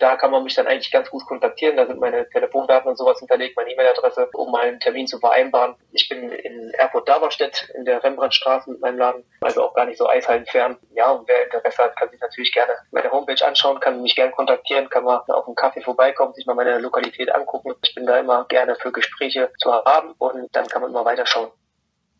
da 0.00 0.16
kann 0.16 0.30
man 0.30 0.42
mich 0.42 0.54
dann 0.54 0.66
eigentlich 0.66 0.90
ganz 0.90 1.10
gut 1.10 1.26
kontaktieren. 1.26 1.76
Da 1.76 1.86
sind 1.86 2.00
meine 2.00 2.28
Telefondaten 2.30 2.90
und 2.90 2.96
sowas 2.96 3.18
hinterlegt, 3.18 3.56
meine 3.56 3.70
E-Mail-Adresse, 3.70 4.30
um 4.34 4.50
mal 4.50 4.62
einen 4.62 4.80
Termin 4.80 5.06
zu 5.06 5.18
vereinbaren. 5.18 5.76
Ich 5.92 6.08
bin 6.08 6.30
in 6.30 6.70
Erfurt-Daberstedt 6.70 7.70
in 7.74 7.84
der 7.84 8.02
Rembrandtstraße 8.02 8.70
mit 8.70 8.80
meinem 8.80 8.98
Laden, 8.98 9.24
also 9.42 9.62
auch 9.62 9.74
gar 9.74 9.84
nicht 9.84 9.98
so 9.98 10.08
eishallenfern. 10.08 10.78
Ja, 10.94 11.10
und 11.10 11.28
wer 11.28 11.44
Interesse 11.44 11.84
hat, 11.84 11.96
kann 11.96 12.10
sich 12.10 12.20
natürlich 12.20 12.52
gerne 12.52 12.72
meine 12.90 13.10
Homepage 13.12 13.44
anschauen, 13.44 13.78
kann 13.80 14.02
mich 14.02 14.16
gerne 14.16 14.32
kontaktieren, 14.32 14.88
kann 14.88 15.04
mal 15.04 15.22
auf 15.28 15.46
einen 15.46 15.54
Kaffee 15.54 15.82
vorbeikommen, 15.82 16.34
sich 16.34 16.46
mal 16.46 16.54
meine 16.54 16.78
Lokalität 16.78 17.32
angucken. 17.34 17.74
Ich 17.82 17.94
bin 17.94 18.06
da 18.06 18.18
immer 18.18 18.46
gerne 18.48 18.76
für 18.76 18.92
Gespräche 18.92 19.52
zu 19.58 19.72
haben 19.72 20.14
und 20.18 20.48
dann 20.52 20.66
kann 20.66 20.82
man 20.82 20.92
mal 20.92 21.04
weiterschauen. 21.04 21.50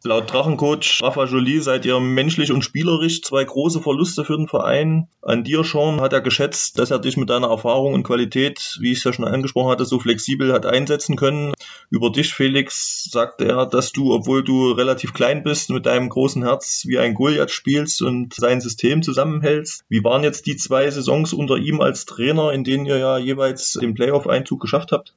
Laut 0.02 0.32
Drachencoach 0.32 1.02
Rafa 1.02 1.24
Jolie 1.24 1.60
seid 1.60 1.84
ihr 1.84 2.00
menschlich 2.00 2.52
und 2.52 2.62
spielerisch 2.62 3.20
zwei 3.20 3.44
große 3.44 3.82
Verluste 3.82 4.24
für 4.24 4.36
den 4.38 4.48
Verein. 4.48 5.08
An 5.20 5.44
dir, 5.44 5.62
Sean, 5.62 6.00
hat 6.00 6.14
er 6.14 6.22
geschätzt, 6.22 6.78
dass 6.78 6.90
er 6.90 6.98
dich 6.98 7.18
mit 7.18 7.28
deiner 7.28 7.48
Erfahrung 7.48 7.92
und 7.92 8.02
Qualität, 8.02 8.78
wie 8.80 8.92
ich 8.92 8.98
es 8.98 9.04
ja 9.04 9.12
schon 9.12 9.26
angesprochen 9.26 9.70
hatte, 9.70 9.84
so 9.84 10.00
flexibel 10.00 10.54
hat 10.54 10.64
einsetzen 10.64 11.16
können. 11.16 11.52
Über 11.90 12.08
dich, 12.08 12.32
Felix, 12.32 13.10
sagt 13.10 13.42
er, 13.42 13.66
dass 13.66 13.92
du, 13.92 14.14
obwohl 14.14 14.42
du 14.42 14.72
relativ 14.72 15.12
klein 15.12 15.42
bist, 15.42 15.68
mit 15.68 15.84
deinem 15.84 16.08
großen 16.08 16.44
Herz 16.44 16.84
wie 16.86 16.98
ein 16.98 17.12
Goliath 17.12 17.50
spielst 17.50 18.00
und 18.00 18.32
sein 18.32 18.62
System 18.62 19.02
zusammenhältst. 19.02 19.84
Wie 19.90 20.02
waren 20.02 20.24
jetzt 20.24 20.46
die 20.46 20.56
zwei 20.56 20.90
Saisons 20.90 21.34
unter 21.34 21.56
ihm 21.58 21.82
als 21.82 22.06
Trainer, 22.06 22.52
in 22.52 22.64
denen 22.64 22.86
ihr 22.86 22.96
ja 22.96 23.18
jeweils 23.18 23.74
den 23.74 23.92
Playoff-Einzug 23.92 24.60
geschafft 24.60 24.92
habt? 24.92 25.12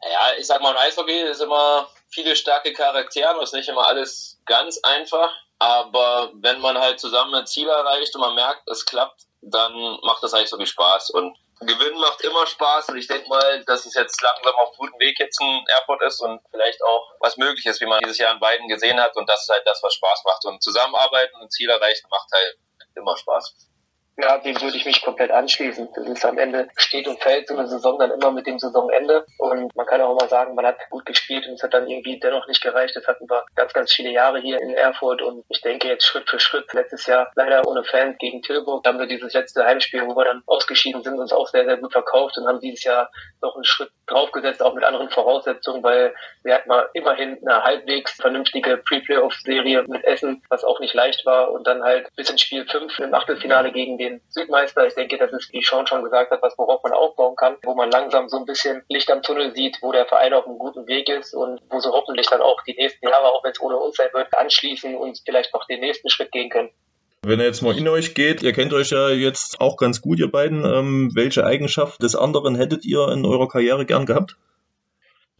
Ja, 0.00 0.38
ich 0.38 0.46
sag 0.46 0.62
mal, 0.62 0.70
im 0.70 0.76
Eishockey 0.76 1.28
ist 1.28 1.42
immer 1.42 1.88
viele 2.10 2.36
starke 2.36 2.72
Charaktere, 2.72 3.42
ist 3.42 3.54
nicht 3.54 3.68
immer 3.68 3.86
alles 3.86 4.40
ganz 4.46 4.78
einfach, 4.82 5.32
aber 5.58 6.30
wenn 6.34 6.60
man 6.60 6.78
halt 6.78 7.00
zusammen 7.00 7.34
ein 7.34 7.46
Ziel 7.46 7.68
erreicht 7.68 8.14
und 8.14 8.20
man 8.20 8.34
merkt, 8.34 8.68
es 8.68 8.86
klappt, 8.86 9.22
dann 9.40 9.72
macht 10.02 10.22
das 10.22 10.34
eigentlich 10.34 10.50
so 10.50 10.56
viel 10.56 10.66
Spaß 10.66 11.10
und 11.10 11.36
Gewinnen 11.60 11.98
macht 11.98 12.20
immer 12.20 12.46
Spaß 12.46 12.90
und 12.90 12.98
ich 12.98 13.08
denke 13.08 13.28
mal, 13.28 13.64
dass 13.64 13.84
es 13.84 13.94
jetzt 13.94 14.22
langsam 14.22 14.54
auf 14.56 14.76
gutem 14.76 14.98
Weg 15.00 15.18
jetzt 15.18 15.40
ein 15.40 15.64
Airport 15.76 16.02
ist 16.02 16.20
und 16.20 16.40
vielleicht 16.52 16.80
auch 16.84 17.14
was 17.18 17.36
möglich 17.36 17.66
ist, 17.66 17.80
wie 17.80 17.86
man 17.86 17.98
dieses 18.00 18.18
Jahr 18.18 18.32
in 18.32 18.38
beiden 18.38 18.68
gesehen 18.68 19.00
hat 19.00 19.16
und 19.16 19.28
das 19.28 19.42
ist 19.42 19.48
halt 19.48 19.66
das, 19.66 19.82
was 19.82 19.94
Spaß 19.94 20.22
macht 20.24 20.44
und 20.44 20.62
zusammenarbeiten 20.62 21.40
und 21.40 21.52
Ziel 21.52 21.68
erreichen 21.68 22.06
macht 22.10 22.28
halt 22.32 22.58
immer 22.94 23.16
Spaß. 23.16 23.54
Ja, 24.20 24.36
dem 24.38 24.60
würde 24.60 24.76
ich 24.76 24.84
mich 24.84 25.00
komplett 25.00 25.30
anschließen. 25.30 25.90
Das 25.94 26.04
ist 26.08 26.24
am 26.24 26.38
Ende 26.38 26.66
steht 26.76 27.06
und 27.06 27.22
fällt 27.22 27.46
so 27.46 27.56
eine 27.56 27.68
Saison 27.68 28.00
dann 28.00 28.10
immer 28.10 28.32
mit 28.32 28.48
dem 28.48 28.58
Saisonende. 28.58 29.24
Und 29.38 29.76
man 29.76 29.86
kann 29.86 30.00
auch 30.00 30.18
mal 30.18 30.28
sagen, 30.28 30.56
man 30.56 30.66
hat 30.66 30.76
gut 30.90 31.06
gespielt 31.06 31.46
und 31.46 31.54
es 31.54 31.62
hat 31.62 31.72
dann 31.72 31.88
irgendwie 31.88 32.18
dennoch 32.18 32.48
nicht 32.48 32.60
gereicht. 32.60 32.96
Das 32.96 33.06
hatten 33.06 33.30
wir 33.30 33.44
ganz, 33.54 33.72
ganz 33.72 33.92
viele 33.92 34.10
Jahre 34.10 34.40
hier 34.40 34.60
in 34.60 34.70
Erfurt 34.70 35.22
und 35.22 35.44
ich 35.48 35.60
denke 35.60 35.86
jetzt 35.86 36.04
Schritt 36.04 36.28
für 36.28 36.40
Schritt. 36.40 36.72
Letztes 36.72 37.06
Jahr 37.06 37.30
leider 37.36 37.64
ohne 37.68 37.84
Fans 37.84 38.16
gegen 38.18 38.42
Tilburg 38.42 38.84
haben 38.84 38.98
wir 38.98 39.06
dieses 39.06 39.34
letzte 39.34 39.64
Heimspiel, 39.64 40.04
wo 40.04 40.16
wir 40.16 40.24
dann 40.24 40.42
ausgeschieden 40.46 41.04
sind, 41.04 41.16
uns 41.16 41.32
auch 41.32 41.46
sehr, 41.46 41.64
sehr 41.64 41.76
gut 41.76 41.92
verkauft 41.92 42.38
und 42.38 42.48
haben 42.48 42.58
dieses 42.58 42.82
Jahr 42.82 43.12
noch 43.40 43.54
einen 43.54 43.64
Schritt 43.64 43.92
draufgesetzt, 44.08 44.62
auch 44.62 44.74
mit 44.74 44.82
anderen 44.82 45.10
Voraussetzungen, 45.10 45.84
weil 45.84 46.12
wir 46.42 46.54
hatten 46.54 46.68
mal 46.68 46.88
immerhin 46.92 47.38
eine 47.46 47.62
halbwegs 47.62 48.14
vernünftige 48.14 48.78
Pre-Playoff-Serie 48.78 49.84
mit 49.86 50.02
Essen, 50.02 50.42
was 50.48 50.64
auch 50.64 50.80
nicht 50.80 50.94
leicht 50.94 51.24
war 51.24 51.52
und 51.52 51.68
dann 51.68 51.84
halt 51.84 52.08
bis 52.16 52.30
ins 52.30 52.40
Spiel 52.40 52.66
5 52.66 52.98
im 52.98 53.14
Achtelfinale 53.14 53.70
gegen 53.70 53.96
den 53.96 54.07
den 54.08 54.20
Südmeister. 54.28 54.86
Ich 54.86 54.94
denke, 54.94 55.18
das 55.18 55.32
ist, 55.32 55.52
wie 55.52 55.62
Sean 55.62 55.86
schon 55.86 56.04
gesagt 56.04 56.30
hat, 56.30 56.42
was 56.42 56.56
worauf 56.56 56.82
man 56.82 56.92
aufbauen 56.92 57.36
kann, 57.36 57.56
wo 57.62 57.74
man 57.74 57.90
langsam 57.90 58.28
so 58.28 58.38
ein 58.38 58.46
bisschen 58.46 58.82
Licht 58.88 59.10
am 59.10 59.22
Tunnel 59.22 59.54
sieht, 59.54 59.78
wo 59.82 59.92
der 59.92 60.06
Verein 60.06 60.32
auf 60.32 60.46
einem 60.46 60.58
guten 60.58 60.86
Weg 60.86 61.08
ist 61.08 61.34
und 61.34 61.60
wo 61.70 61.80
sie 61.80 61.90
hoffentlich 61.90 62.26
dann 62.28 62.40
auch 62.40 62.62
die 62.62 62.74
nächsten 62.74 63.06
Jahre, 63.06 63.26
auch 63.26 63.44
wenn 63.44 63.52
es 63.52 63.60
ohne 63.60 63.76
uns 63.76 63.96
sein 63.96 64.08
wird, 64.12 64.34
anschließen 64.36 64.96
und 64.96 65.20
vielleicht 65.24 65.52
noch 65.54 65.66
den 65.66 65.80
nächsten 65.80 66.08
Schritt 66.08 66.32
gehen 66.32 66.50
können. 66.50 66.70
Wenn 67.22 67.40
er 67.40 67.46
jetzt 67.46 67.62
mal 67.62 67.76
in 67.76 67.88
euch 67.88 68.14
geht, 68.14 68.42
ihr 68.42 68.52
kennt 68.52 68.72
euch 68.72 68.90
ja 68.90 69.10
jetzt 69.10 69.60
auch 69.60 69.76
ganz 69.76 70.00
gut, 70.00 70.20
ihr 70.20 70.30
beiden. 70.30 70.64
Ähm, 70.64 71.10
welche 71.14 71.44
Eigenschaft 71.44 72.02
des 72.02 72.14
anderen 72.14 72.54
hättet 72.54 72.84
ihr 72.84 73.08
in 73.08 73.26
eurer 73.26 73.48
Karriere 73.48 73.84
gern 73.84 74.06
gehabt? 74.06 74.36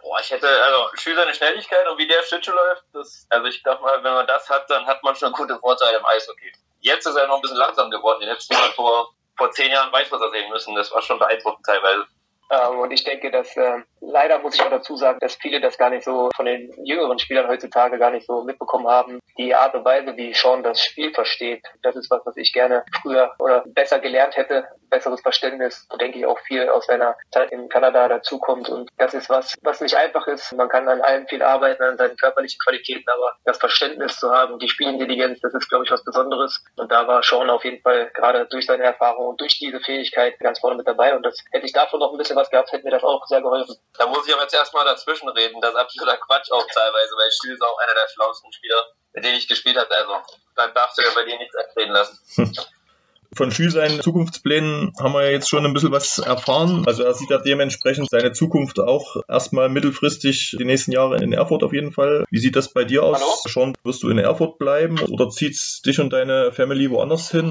Boah, 0.00 0.18
ich 0.20 0.30
hätte, 0.30 0.48
also 0.48 0.96
Schüler 0.96 1.22
eine 1.22 1.34
Schnelligkeit 1.34 1.86
und 1.90 1.98
wie 1.98 2.08
der 2.08 2.22
Schlittschuh 2.22 2.52
läuft, 2.52 2.84
das, 2.92 3.26
also 3.30 3.46
ich 3.46 3.62
glaube 3.62 3.82
mal, 3.82 4.02
wenn 4.02 4.12
man 4.12 4.26
das 4.26 4.48
hat, 4.48 4.68
dann 4.68 4.86
hat 4.86 5.02
man 5.04 5.14
schon 5.14 5.32
gute 5.32 5.58
Vorteile 5.58 5.98
im 5.98 6.04
Eishockey. 6.04 6.52
Jetzt 6.80 7.06
ist 7.06 7.16
er 7.16 7.26
noch 7.26 7.36
ein 7.36 7.42
bisschen 7.42 7.56
langsam 7.56 7.90
geworden. 7.90 8.20
Den 8.20 8.28
du 8.50 8.54
mal 8.54 8.70
vor, 8.70 9.10
vor 9.36 9.50
zehn 9.52 9.70
Jahren 9.70 9.92
Weißwasser 9.92 10.30
sehen 10.30 10.50
müssen. 10.50 10.74
Das 10.74 10.92
war 10.92 11.02
schon 11.02 11.18
beeindruckend 11.18 11.64
teilweise. 11.66 12.06
Ähm, 12.50 12.78
und 12.78 12.90
ich 12.90 13.04
denke, 13.04 13.30
dass 13.30 13.56
äh, 13.56 13.82
leider 14.00 14.38
muss 14.38 14.54
ich 14.54 14.62
auch 14.62 14.70
dazu 14.70 14.96
sagen, 14.96 15.18
dass 15.20 15.36
viele 15.36 15.60
das 15.60 15.78
gar 15.78 15.90
nicht 15.90 16.04
so 16.04 16.30
von 16.34 16.46
den 16.46 16.72
jüngeren 16.84 17.18
Spielern 17.18 17.48
heutzutage 17.48 17.98
gar 17.98 18.10
nicht 18.10 18.26
so 18.26 18.42
mitbekommen 18.42 18.88
haben. 18.88 19.20
Die 19.36 19.54
Art 19.54 19.74
und 19.74 19.84
Weise, 19.84 20.16
wie 20.16 20.34
Sean 20.34 20.62
das 20.62 20.82
Spiel 20.82 21.12
versteht, 21.12 21.64
das 21.82 21.96
ist 21.96 22.10
was, 22.10 22.24
was 22.24 22.36
ich 22.36 22.52
gerne 22.52 22.84
früher 23.02 23.32
oder 23.38 23.64
besser 23.66 23.98
gelernt 23.98 24.36
hätte. 24.36 24.66
Besseres 24.90 25.20
Verständnis, 25.20 25.86
wo 25.90 25.96
denke 25.96 26.18
ich 26.18 26.26
auch 26.26 26.38
viel 26.40 26.68
aus 26.68 26.86
seiner 26.86 27.16
Zeit 27.30 27.52
in 27.52 27.68
Kanada 27.68 28.08
dazukommt. 28.08 28.68
Und 28.68 28.90
das 28.96 29.14
ist 29.14 29.28
was, 29.28 29.54
was 29.62 29.80
nicht 29.80 29.96
einfach 29.96 30.26
ist. 30.26 30.52
Man 30.54 30.68
kann 30.68 30.88
an 30.88 31.02
allem 31.02 31.26
viel 31.28 31.42
arbeiten, 31.42 31.82
an 31.82 31.98
seinen 31.98 32.16
körperlichen 32.16 32.58
Qualitäten, 32.60 33.04
aber 33.08 33.34
das 33.44 33.58
Verständnis 33.58 34.16
zu 34.16 34.30
haben, 34.30 34.58
die 34.58 34.68
Spielintelligenz, 34.68 35.40
das 35.40 35.54
ist, 35.54 35.68
glaube 35.68 35.84
ich, 35.84 35.90
was 35.90 36.04
Besonderes. 36.04 36.64
Und 36.76 36.90
da 36.90 37.06
war 37.06 37.22
Sean 37.22 37.50
auf 37.50 37.64
jeden 37.64 37.82
Fall 37.82 38.10
gerade 38.14 38.46
durch 38.46 38.66
seine 38.66 38.84
Erfahrung 38.84 39.28
und 39.28 39.40
durch 39.40 39.58
diese 39.58 39.80
Fähigkeit 39.80 40.38
ganz 40.40 40.58
vorne 40.58 40.76
mit 40.76 40.88
dabei. 40.88 41.14
Und 41.14 41.24
das 41.24 41.44
hätte 41.52 41.66
ich 41.66 41.72
davon 41.72 42.00
noch 42.00 42.12
ein 42.12 42.18
bisschen 42.18 42.36
was 42.36 42.50
gehabt, 42.50 42.72
hätte 42.72 42.84
mir 42.84 42.90
das 42.90 43.04
auch 43.04 43.26
sehr 43.26 43.42
geholfen. 43.42 43.76
Da 43.96 44.06
muss 44.06 44.26
ich 44.26 44.32
aber 44.32 44.42
jetzt 44.42 44.54
erstmal 44.54 44.84
dazwischen 44.84 45.28
reden. 45.28 45.60
Das 45.60 45.70
ist 45.70 45.76
absoluter 45.76 46.16
Quatsch 46.18 46.50
auch 46.52 46.66
teilweise, 46.66 47.14
weil 47.16 47.30
Stühl 47.30 47.54
ist 47.54 47.62
auch 47.62 47.78
einer 47.78 47.94
der 47.94 48.08
schlauesten 48.12 48.52
Spieler, 48.52 48.84
mit 49.12 49.24
denen 49.24 49.38
ich 49.38 49.48
gespielt 49.48 49.76
habe. 49.76 49.90
Also, 49.94 50.12
dann 50.54 50.74
darfst 50.74 50.98
du 50.98 51.02
ja 51.02 51.10
bei 51.14 51.24
dir 51.24 51.38
nichts 51.38 51.54
erzählen 51.54 51.90
lassen. 51.90 52.18
Von 53.36 53.52
Schü 53.52 53.70
seinen 53.70 54.00
Zukunftsplänen 54.00 54.94
haben 54.98 55.12
wir 55.12 55.30
jetzt 55.30 55.50
schon 55.50 55.64
ein 55.64 55.74
bisschen 55.74 55.92
was 55.92 56.18
erfahren. 56.18 56.84
Also 56.86 57.02
er 57.04 57.12
sieht 57.12 57.28
ja 57.28 57.38
dementsprechend 57.38 58.08
seine 58.08 58.32
Zukunft 58.32 58.80
auch 58.80 59.16
erstmal 59.28 59.68
mittelfristig 59.68 60.56
die 60.58 60.64
nächsten 60.64 60.92
Jahre 60.92 61.18
in 61.18 61.34
Erfurt 61.34 61.62
auf 61.62 61.74
jeden 61.74 61.92
Fall. 61.92 62.24
Wie 62.30 62.38
sieht 62.38 62.56
das 62.56 62.72
bei 62.72 62.84
dir 62.84 63.02
aus? 63.02 63.20
Hallo? 63.20 63.36
Schon 63.46 63.76
wirst 63.84 64.02
du 64.02 64.08
in 64.08 64.18
Erfurt 64.18 64.58
bleiben 64.58 64.98
oder 65.10 65.28
zieht's 65.28 65.82
dich 65.82 66.00
und 66.00 66.10
deine 66.10 66.52
Family 66.52 66.90
woanders 66.90 67.30
hin? 67.30 67.50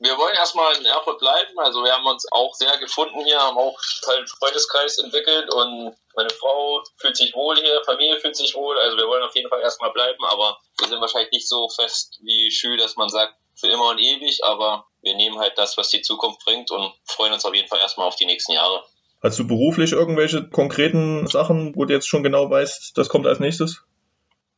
wir 0.00 0.16
wollen 0.16 0.29
erstmal 0.50 0.76
in 0.76 0.84
Erfurt 0.84 1.18
bleiben. 1.18 1.58
Also 1.58 1.84
wir 1.84 1.92
haben 1.92 2.06
uns 2.06 2.26
auch 2.32 2.54
sehr 2.54 2.76
gefunden 2.78 3.24
hier, 3.24 3.38
haben 3.38 3.56
auch 3.56 3.78
einen 4.12 4.26
Freundeskreis 4.26 4.98
entwickelt 4.98 5.52
und 5.52 5.94
meine 6.16 6.30
Frau 6.30 6.82
fühlt 6.96 7.16
sich 7.16 7.34
wohl 7.34 7.56
hier, 7.56 7.82
Familie 7.84 8.18
fühlt 8.18 8.36
sich 8.36 8.54
wohl. 8.54 8.76
Also 8.78 8.96
wir 8.96 9.06
wollen 9.06 9.22
auf 9.22 9.34
jeden 9.34 9.48
Fall 9.48 9.60
erstmal 9.60 9.92
bleiben, 9.92 10.24
aber 10.24 10.58
wir 10.78 10.88
sind 10.88 11.00
wahrscheinlich 11.00 11.30
nicht 11.30 11.48
so 11.48 11.68
fest 11.68 12.18
wie 12.22 12.50
Schül, 12.50 12.76
dass 12.76 12.96
man 12.96 13.08
sagt, 13.08 13.34
für 13.54 13.68
immer 13.68 13.90
und 13.90 13.98
ewig, 13.98 14.42
aber 14.44 14.86
wir 15.02 15.14
nehmen 15.14 15.38
halt 15.38 15.52
das, 15.56 15.76
was 15.76 15.90
die 15.90 16.00
Zukunft 16.00 16.44
bringt 16.44 16.70
und 16.70 16.92
freuen 17.04 17.32
uns 17.32 17.44
auf 17.44 17.54
jeden 17.54 17.68
Fall 17.68 17.80
erstmal 17.80 18.08
auf 18.08 18.16
die 18.16 18.24
nächsten 18.26 18.52
Jahre. 18.52 18.82
Hast 19.22 19.38
du 19.38 19.46
beruflich 19.46 19.92
irgendwelche 19.92 20.48
konkreten 20.48 21.26
Sachen, 21.26 21.76
wo 21.76 21.84
du 21.84 21.92
jetzt 21.92 22.08
schon 22.08 22.22
genau 22.22 22.48
weißt, 22.48 22.96
das 22.96 23.10
kommt 23.10 23.26
als 23.26 23.38
nächstes? 23.38 23.82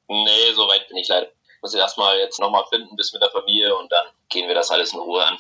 Nee, 0.07 0.53
so 0.55 0.69
weit 0.69 0.87
bin 0.89 0.99
ich 0.99 1.09
leider. 1.09 1.29
Muss 1.63 1.75
ich 1.75 1.81
erstmal 1.81 2.17
jetzt 2.19 2.39
nochmal 2.39 2.65
finden, 2.71 2.95
bis 2.97 3.13
mit 3.13 3.23
der 3.23 3.31
Familie 3.31 3.75
und 3.77 3.91
dann 3.91 4.07
gehen 4.29 4.47
wir 4.47 4.55
das 4.55 4.71
alles 4.71 4.93
in 4.93 5.01
Ruhe 5.01 5.25
an. 5.25 5.37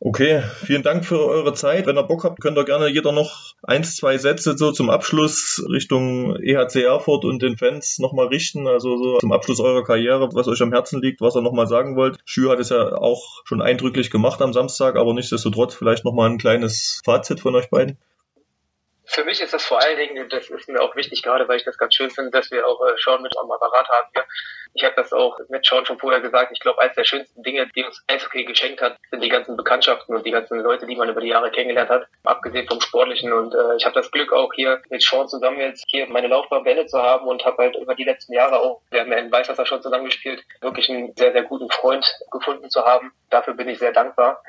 Okay, 0.00 0.42
vielen 0.64 0.84
Dank 0.84 1.04
für 1.04 1.26
eure 1.26 1.54
Zeit. 1.54 1.86
Wenn 1.86 1.98
ihr 1.98 2.04
Bock 2.04 2.22
habt, 2.22 2.40
könnt 2.40 2.56
ihr 2.56 2.64
gerne 2.64 2.86
jeder 2.86 3.10
noch 3.10 3.54
eins, 3.64 3.96
zwei 3.96 4.16
Sätze 4.16 4.56
so 4.56 4.70
zum 4.70 4.90
Abschluss 4.90 5.64
Richtung 5.68 6.36
EHC 6.36 6.84
Erfurt 6.84 7.24
und 7.24 7.42
den 7.42 7.56
Fans 7.56 7.98
nochmal 7.98 8.28
richten. 8.28 8.68
Also 8.68 8.96
so 8.96 9.18
zum 9.18 9.32
Abschluss 9.32 9.58
eurer 9.58 9.82
Karriere, 9.82 10.28
was 10.34 10.46
euch 10.46 10.62
am 10.62 10.72
Herzen 10.72 11.02
liegt, 11.02 11.20
was 11.20 11.34
ihr 11.34 11.42
nochmal 11.42 11.66
sagen 11.66 11.96
wollt. 11.96 12.18
Schü 12.24 12.48
hat 12.48 12.60
es 12.60 12.68
ja 12.68 12.92
auch 12.96 13.42
schon 13.44 13.60
eindrücklich 13.60 14.10
gemacht 14.10 14.40
am 14.40 14.52
Samstag, 14.52 14.94
aber 14.94 15.14
nichtsdestotrotz 15.14 15.74
vielleicht 15.74 16.04
nochmal 16.04 16.30
ein 16.30 16.38
kleines 16.38 17.00
Fazit 17.04 17.40
von 17.40 17.56
euch 17.56 17.68
beiden 17.68 17.98
für 19.08 19.24
mich 19.24 19.40
ist 19.40 19.54
das 19.54 19.64
vor 19.64 19.80
allen 19.82 19.96
Dingen, 19.96 20.28
das 20.28 20.50
ist 20.50 20.68
mir 20.68 20.80
auch 20.80 20.94
wichtig, 20.94 21.22
gerade 21.22 21.48
weil 21.48 21.56
ich 21.56 21.64
das 21.64 21.78
ganz 21.78 21.94
schön 21.94 22.10
finde, 22.10 22.30
dass 22.30 22.50
wir 22.50 22.66
auch 22.66 22.80
äh, 22.86 22.94
Sean 23.02 23.22
mit 23.22 23.36
am 23.38 23.50
Apparat 23.50 23.88
haben 23.88 24.08
hier. 24.12 24.24
Ich 24.74 24.84
habe 24.84 24.94
das 24.96 25.12
auch 25.12 25.38
mit 25.48 25.64
Sean 25.64 25.86
schon 25.86 25.98
vorher 25.98 26.20
gesagt. 26.20 26.52
Ich 26.52 26.60
glaube, 26.60 26.80
eines 26.80 26.94
der 26.94 27.04
schönsten 27.04 27.42
Dinge, 27.42 27.66
die 27.74 27.84
uns 27.84 28.04
Eishockey 28.06 28.44
geschenkt 28.44 28.82
hat, 28.82 28.96
sind 29.10 29.24
die 29.24 29.30
ganzen 29.30 29.56
Bekanntschaften 29.56 30.14
und 30.14 30.26
die 30.26 30.30
ganzen 30.30 30.60
Leute, 30.60 30.86
die 30.86 30.94
man 30.94 31.08
über 31.08 31.22
die 31.22 31.28
Jahre 31.28 31.50
kennengelernt 31.50 31.88
hat, 31.88 32.06
abgesehen 32.24 32.68
vom 32.68 32.80
Sportlichen. 32.80 33.32
Und 33.32 33.54
äh, 33.54 33.76
ich 33.76 33.84
habe 33.86 33.94
das 33.94 34.10
Glück 34.10 34.32
auch 34.32 34.52
hier 34.52 34.82
mit 34.90 35.02
Sean 35.02 35.26
zusammen 35.26 35.58
jetzt 35.60 35.84
hier 35.88 36.06
meine 36.08 36.28
Laufbahn 36.28 36.64
beendet 36.64 36.90
zu 36.90 37.02
haben 37.02 37.26
und 37.26 37.44
habe 37.44 37.62
halt 37.62 37.76
über 37.76 37.94
die 37.94 38.04
letzten 38.04 38.34
Jahre 38.34 38.60
auch, 38.60 38.82
wir 38.90 39.00
haben 39.00 39.10
ja 39.10 39.18
in 39.18 39.32
Weißwasser 39.32 39.64
schon 39.64 39.82
zusammengespielt, 39.82 40.44
wirklich 40.60 40.90
einen 40.90 41.14
sehr, 41.16 41.32
sehr 41.32 41.44
guten 41.44 41.70
Freund 41.70 42.06
gefunden 42.30 42.68
zu 42.68 42.84
haben. 42.84 43.12
Dafür 43.30 43.54
bin 43.54 43.68
ich 43.68 43.78
sehr 43.78 43.92
dankbar 43.92 44.42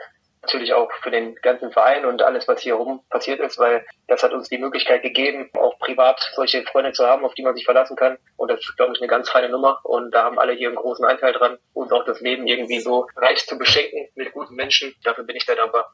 natürlich 0.49 0.73
auch 0.73 0.91
für 1.03 1.11
den 1.11 1.35
ganzen 1.35 1.71
Verein 1.71 2.05
und 2.05 2.21
alles, 2.21 2.47
was 2.47 2.61
hier 2.61 2.73
rum 2.75 3.01
passiert 3.09 3.39
ist, 3.39 3.59
weil 3.59 3.85
das 4.07 4.23
hat 4.23 4.33
uns 4.33 4.49
die 4.49 4.57
Möglichkeit 4.57 5.03
gegeben, 5.03 5.49
auch 5.53 5.77
privat 5.77 6.19
solche 6.33 6.63
Freunde 6.63 6.91
zu 6.91 7.05
haben, 7.05 7.23
auf 7.23 7.35
die 7.35 7.43
man 7.43 7.55
sich 7.55 7.65
verlassen 7.65 7.95
kann. 7.95 8.17
Und 8.35 8.49
das 8.49 8.59
ist, 8.59 8.75
glaube 8.75 8.93
ich, 8.95 9.01
eine 9.01 9.07
ganz 9.07 9.29
feine 9.29 9.49
Nummer. 9.49 9.79
Und 9.83 10.11
da 10.11 10.23
haben 10.23 10.39
alle 10.39 10.53
hier 10.53 10.69
einen 10.69 10.77
großen 10.77 11.05
Anteil 11.05 11.33
dran, 11.33 11.59
uns 11.73 11.91
auch 11.91 12.05
das 12.05 12.19
Leben 12.21 12.47
irgendwie 12.47 12.79
so 12.79 13.07
reich 13.15 13.45
zu 13.45 13.57
beschenken 13.57 14.09
mit 14.15 14.31
guten 14.31 14.55
Menschen. 14.55 14.95
Dafür 15.03 15.23
bin 15.23 15.35
ich 15.35 15.45
sehr 15.45 15.55
dankbar. 15.55 15.91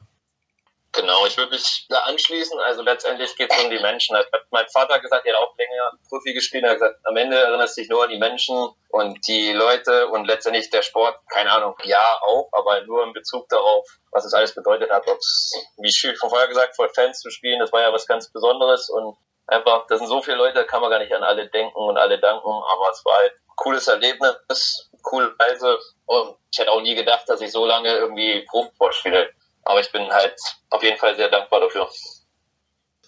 Genau, 0.96 1.26
ich 1.26 1.36
würde 1.36 1.52
mich 1.52 1.86
da 1.90 2.00
anschließen. 2.00 2.58
Also 2.60 2.82
letztendlich 2.82 3.36
geht 3.36 3.52
es 3.52 3.62
um 3.62 3.70
die 3.70 3.78
Menschen. 3.78 4.16
Mein 4.50 4.66
Vater 4.68 4.98
gesagt, 4.98 5.26
er 5.26 5.34
hat 5.34 5.42
auch 5.42 5.56
länger 5.58 5.92
Profi 6.08 6.32
gespielt. 6.32 6.64
Er 6.64 6.70
hat 6.70 6.78
gesagt, 6.78 6.98
am 7.04 7.16
Ende 7.16 7.36
erinnerst 7.36 7.76
du 7.76 7.82
dich 7.82 7.90
nur 7.90 8.04
an 8.04 8.10
die 8.10 8.18
Menschen 8.18 8.56
und 8.88 9.26
die 9.28 9.52
Leute 9.52 10.08
und 10.08 10.24
letztendlich 10.24 10.70
der 10.70 10.80
Sport, 10.80 11.18
keine 11.30 11.52
Ahnung, 11.52 11.76
ja 11.84 12.18
auch, 12.22 12.48
aber 12.52 12.80
nur 12.82 13.04
in 13.04 13.12
Bezug 13.12 13.48
darauf, 13.50 13.86
was 14.10 14.24
es 14.24 14.32
alles 14.32 14.54
bedeutet 14.54 14.90
hat. 14.90 15.06
Ob's, 15.06 15.52
wie 15.76 15.88
ich 15.88 16.18
von 16.18 16.30
vorher 16.30 16.48
gesagt, 16.48 16.76
vor 16.76 16.88
Fans 16.88 17.20
zu 17.20 17.30
spielen, 17.30 17.60
das 17.60 17.72
war 17.72 17.82
ja 17.82 17.92
was 17.92 18.06
ganz 18.06 18.32
Besonderes 18.32 18.88
und 18.88 19.18
einfach, 19.46 19.86
das 19.88 19.98
sind 19.98 20.08
so 20.08 20.22
viele 20.22 20.38
Leute, 20.38 20.54
da 20.54 20.64
kann 20.64 20.80
man 20.80 20.90
gar 20.90 20.98
nicht 20.98 21.12
an 21.12 21.22
alle 21.22 21.48
denken 21.48 21.76
und 21.76 21.98
alle 21.98 22.18
danken, 22.18 22.48
aber 22.48 22.90
es 22.90 23.04
war 23.04 23.16
halt 23.16 23.32
ein 23.32 23.56
cooles 23.56 23.86
Erlebnis, 23.86 24.90
coole 25.02 25.34
Reise 25.38 25.78
und 26.06 26.36
ich 26.50 26.58
hätte 26.58 26.72
auch 26.72 26.80
nie 26.80 26.94
gedacht, 26.94 27.28
dass 27.28 27.42
ich 27.42 27.52
so 27.52 27.66
lange 27.66 27.94
irgendwie 27.94 28.46
Profisport 28.48 28.94
spiele. 28.94 29.30
Aber 29.66 29.80
ich 29.80 29.90
bin 29.90 30.08
halt 30.08 30.36
auf 30.70 30.82
jeden 30.82 30.96
Fall 30.96 31.16
sehr 31.16 31.28
dankbar 31.28 31.60
dafür. 31.60 31.88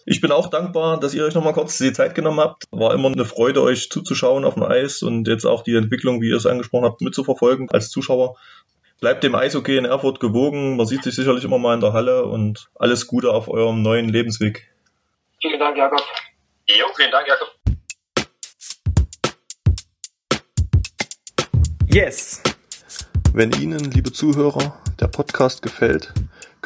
Ich 0.04 0.20
bin 0.20 0.32
auch 0.32 0.48
dankbar, 0.48 0.98
dass 0.98 1.14
ihr 1.14 1.24
euch 1.24 1.34
nochmal 1.34 1.52
kurz 1.52 1.78
die 1.78 1.92
Zeit 1.92 2.16
genommen 2.16 2.40
habt. 2.40 2.64
War 2.72 2.94
immer 2.94 3.08
eine 3.08 3.24
Freude, 3.24 3.62
euch 3.62 3.90
zuzuschauen 3.90 4.44
auf 4.44 4.54
dem 4.54 4.64
Eis 4.64 5.02
und 5.02 5.28
jetzt 5.28 5.44
auch 5.44 5.62
die 5.62 5.76
Entwicklung, 5.76 6.20
wie 6.20 6.30
ihr 6.30 6.36
es 6.36 6.46
angesprochen 6.46 6.84
habt, 6.84 7.00
mitzuverfolgen 7.00 7.70
als 7.70 7.90
Zuschauer. 7.90 8.36
Bleibt 9.00 9.22
dem 9.22 9.36
Eishockey 9.36 9.76
in 9.76 9.84
Erfurt 9.84 10.18
gewogen. 10.18 10.76
Man 10.76 10.86
sieht 10.86 11.04
sich 11.04 11.14
sicherlich 11.14 11.44
immer 11.44 11.58
mal 11.58 11.74
in 11.74 11.80
der 11.80 11.92
Halle 11.92 12.24
und 12.24 12.68
alles 12.74 13.06
Gute 13.06 13.30
auf 13.30 13.48
eurem 13.48 13.82
neuen 13.82 14.08
Lebensweg. 14.08 14.68
Vielen 15.40 15.60
Dank, 15.60 15.76
Jakob. 15.76 16.02
Jo, 16.66 16.86
vielen 16.96 17.12
Dank, 17.12 17.28
Jakob. 17.28 17.54
Yes! 21.86 22.42
Wenn 23.32 23.52
Ihnen, 23.52 23.92
liebe 23.92 24.10
Zuhörer, 24.10 24.76
der 24.98 25.06
Podcast 25.06 25.62
gefällt, 25.62 26.12